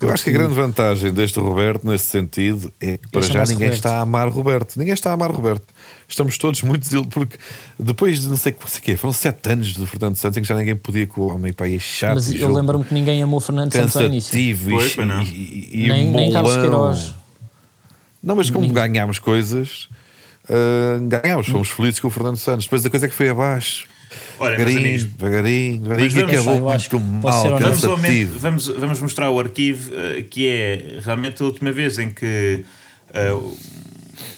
[0.00, 3.54] Eu acho que a grande vantagem deste Roberto, nesse sentido, é que para já ninguém
[3.54, 3.74] Roberto.
[3.74, 4.76] está a amar Roberto.
[4.78, 5.66] Ninguém está a amar Roberto.
[6.08, 7.38] Estamos todos muito porque
[7.78, 10.54] depois de não sei o que, foram sete anos do Fernando Santos em que já
[10.56, 12.14] ninguém podia com o homem pá, é chato.
[12.16, 14.36] Mas eu lembro-me que ninguém amou Fernando Santos ao início.
[14.38, 15.22] e- Pois, não.
[15.22, 15.26] e,
[15.72, 16.68] e, e Nem, nem Carlos molão.
[16.68, 17.14] Queiroz.
[18.22, 19.88] Não, mas como ganhámos coisas,
[20.48, 22.66] ah, ganhámos, fomos felizes com o Fernando Santos.
[22.66, 23.86] Depois a coisa é que foi abaixo.
[24.38, 26.96] Olha, devagarinho, devagarinho, devagarinho, e vamos- acabou muito que
[27.28, 27.62] mal, honesto.
[27.62, 32.10] Vamos, momento- vamos, vamos mostrar o arquivo, eh, que é realmente a última vez em
[32.10, 32.64] que
[33.32, 33.56] o-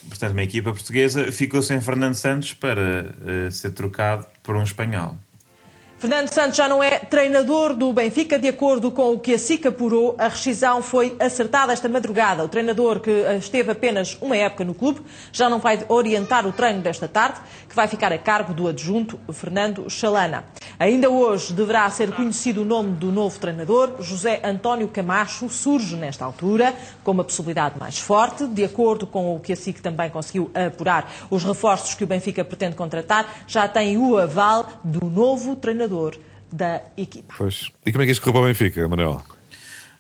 [0.09, 5.17] portanto, uma equipa portuguesa ficou sem Fernando Santos para eh, ser trocado por um espanhol.
[5.99, 9.67] Fernando Santos já não é treinador do Benfica, de acordo com o que a SIC
[9.67, 12.45] apurou, a rescisão foi acertada esta madrugada.
[12.45, 15.01] O treinador que eh, esteve apenas uma época no clube
[15.33, 19.19] já não vai orientar o treino desta tarde, que vai ficar a cargo do adjunto
[19.33, 20.45] Fernando Chalana.
[20.79, 23.95] Ainda hoje deverá ser conhecido o nome do novo treinador.
[24.01, 29.41] José António Camacho surge nesta altura como a possibilidade mais forte, de acordo com o
[29.41, 31.11] que a SIC também conseguiu apurar.
[31.31, 35.94] Os reforços que o Benfica pretende contratar já têm o aval do novo treinador
[36.53, 37.35] da equipa.
[37.37, 37.71] Pois.
[37.85, 39.23] E como é que isto correu para o Benfica, Manuel?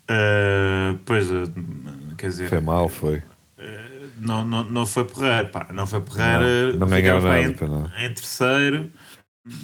[0.09, 1.45] Eh, pois, eh,
[2.18, 3.22] quer dizer, Foi mal, foi.
[4.18, 6.72] não, não, não foi porreiro, pá, não foi porreiro.
[6.72, 7.86] Não, não ganharam pá, nada, em, não.
[7.99, 8.90] em terceiro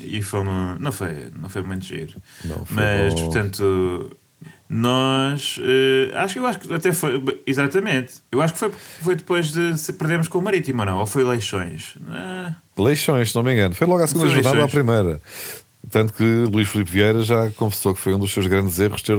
[0.00, 2.20] e foi uma, não foi, não foi muito giro.
[2.44, 3.24] Não, foi Mas, bom.
[3.24, 4.16] portanto,
[4.68, 8.14] nós eh, acho que eu acho que até foi exatamente.
[8.30, 8.70] Eu acho que foi,
[9.02, 10.98] foi depois de se perdermos com o Marítimo, ou não?
[10.98, 11.94] Ou foi Leixões?
[12.08, 13.74] Ah, Leixões, se não me engano.
[13.74, 14.72] Foi logo à segunda Foi jornada à Leixões.
[14.72, 15.20] primeira.
[15.88, 19.16] Tanto que Luís Filipe Vieira já confessou que foi um dos seus grandes erros ter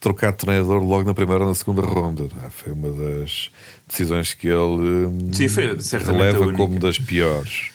[0.00, 2.24] trocado de treinador logo na primeira ou na segunda ronda.
[2.42, 3.50] Ah, Foi uma das
[3.88, 5.66] decisões que ele hum, Sim, foi
[6.04, 7.70] releva como das piores.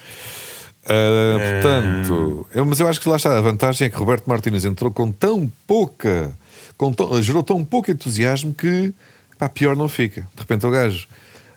[0.86, 3.38] Ah, portanto, eu- mas eu acho que lá está.
[3.38, 6.32] A vantagem é que Roberto Martínez entrou com tão pouca,
[6.78, 8.94] com tão- gerou tão pouco entusiasmo que
[9.40, 10.22] pá, pior não fica.
[10.36, 11.08] De repente o gajo,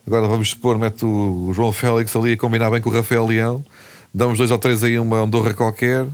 [0.07, 3.64] agora vamos supor, mete o João Félix ali a combinar bem com o Rafael Leão,
[4.14, 6.07] damos dois ou três aí uma Andorra qualquer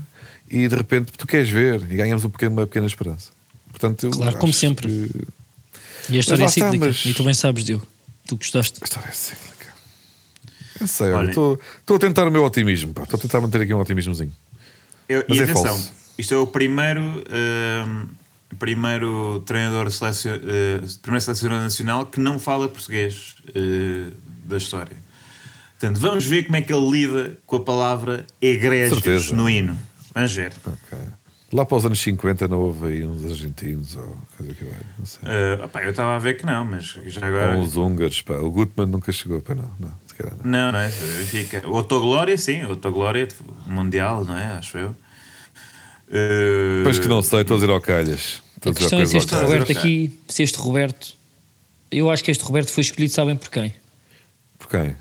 [0.51, 3.31] e de repente tu queres ver e ganhamos um pequeno- uma pequena esperança.
[3.71, 4.87] Portanto, eu Claro, como sempre.
[4.89, 5.27] que
[6.11, 6.87] E a história é está, cíclica.
[6.87, 7.87] mas- E tu bem sabes, Diogo.
[8.27, 8.79] Tu gostaste.
[8.81, 9.55] a história é cíclica.
[10.81, 13.81] Eu sei, estou estou a tentar o meu otimismo, estou a tentar manter aqui um
[13.81, 14.33] otimismozinho.
[15.09, 15.93] eu, Mas e é atenção, falso.
[16.19, 18.07] isto é o primeiro, hum,
[18.59, 24.11] primeiro treinador selecion, eh, primeiro selecionador nacional que não fala português eh,
[24.45, 24.97] da história.
[25.79, 29.25] Portanto, vamos ver como é que ele lida com a palavra egrégio Certeza.
[29.29, 29.79] genuíno.
[30.15, 30.53] Vamos ver.
[30.67, 30.99] Ok.
[31.53, 35.07] Lá para os anos 50 não houve aí uns argentinos ou coisa que vai, não
[35.07, 35.21] sei.
[35.25, 37.57] Eh, opá, eu estava a ver que não, mas já Ou agora.
[37.57, 38.35] uns húngaros, pá.
[38.35, 39.71] O Gutmann nunca chegou, pá, não.
[39.79, 39.93] não.
[40.07, 40.35] Se calhar.
[40.43, 40.89] Não, não é?
[40.89, 41.63] Benfica.
[41.69, 43.29] O Autoglória, sim, o Autoglória
[43.67, 44.47] mundial, não é?
[44.47, 44.97] Acho eu.
[46.11, 48.43] Eh, Pois que não sei, estou a dizer ao calhas.
[48.67, 49.35] A questão é se este.
[49.35, 51.15] Roberto aqui, se este Roberto.
[51.91, 53.75] Eu acho que este Roberto foi escolhido, sabem por quem?
[54.59, 54.97] Por quem?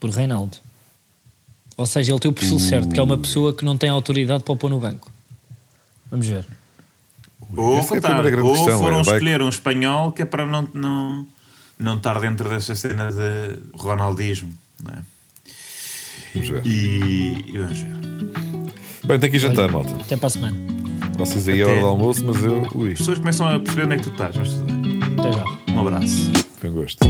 [0.00, 0.56] Por Reinaldo.
[1.76, 4.42] Ou seja, ele tem o perfil certo, que é uma pessoa que não tem autoridade
[4.44, 5.10] para o pôr no banco.
[6.10, 6.46] Vamos ver.
[7.56, 10.68] Ou, é votar, ou questão, foram é, vai- escolher um espanhol que é para não,
[10.72, 11.26] não,
[11.78, 14.52] não estar dentro dessa cena de ronaldismo.
[14.82, 14.98] Não é?
[16.34, 16.66] Vamos ver.
[16.66, 17.96] e, e vamos ver.
[19.04, 19.94] Bem, tem que ir jantar, malta.
[19.96, 20.56] Até para a semana.
[21.18, 22.66] Vocês aí a hora do almoço, mas eu.
[22.74, 24.36] Ui, As pessoas começam a perceber onde é que tu estás.
[24.36, 25.00] mas tudo bem.
[25.18, 25.44] Até já.
[25.74, 26.32] Um abraço.
[26.58, 27.04] foi um gosto.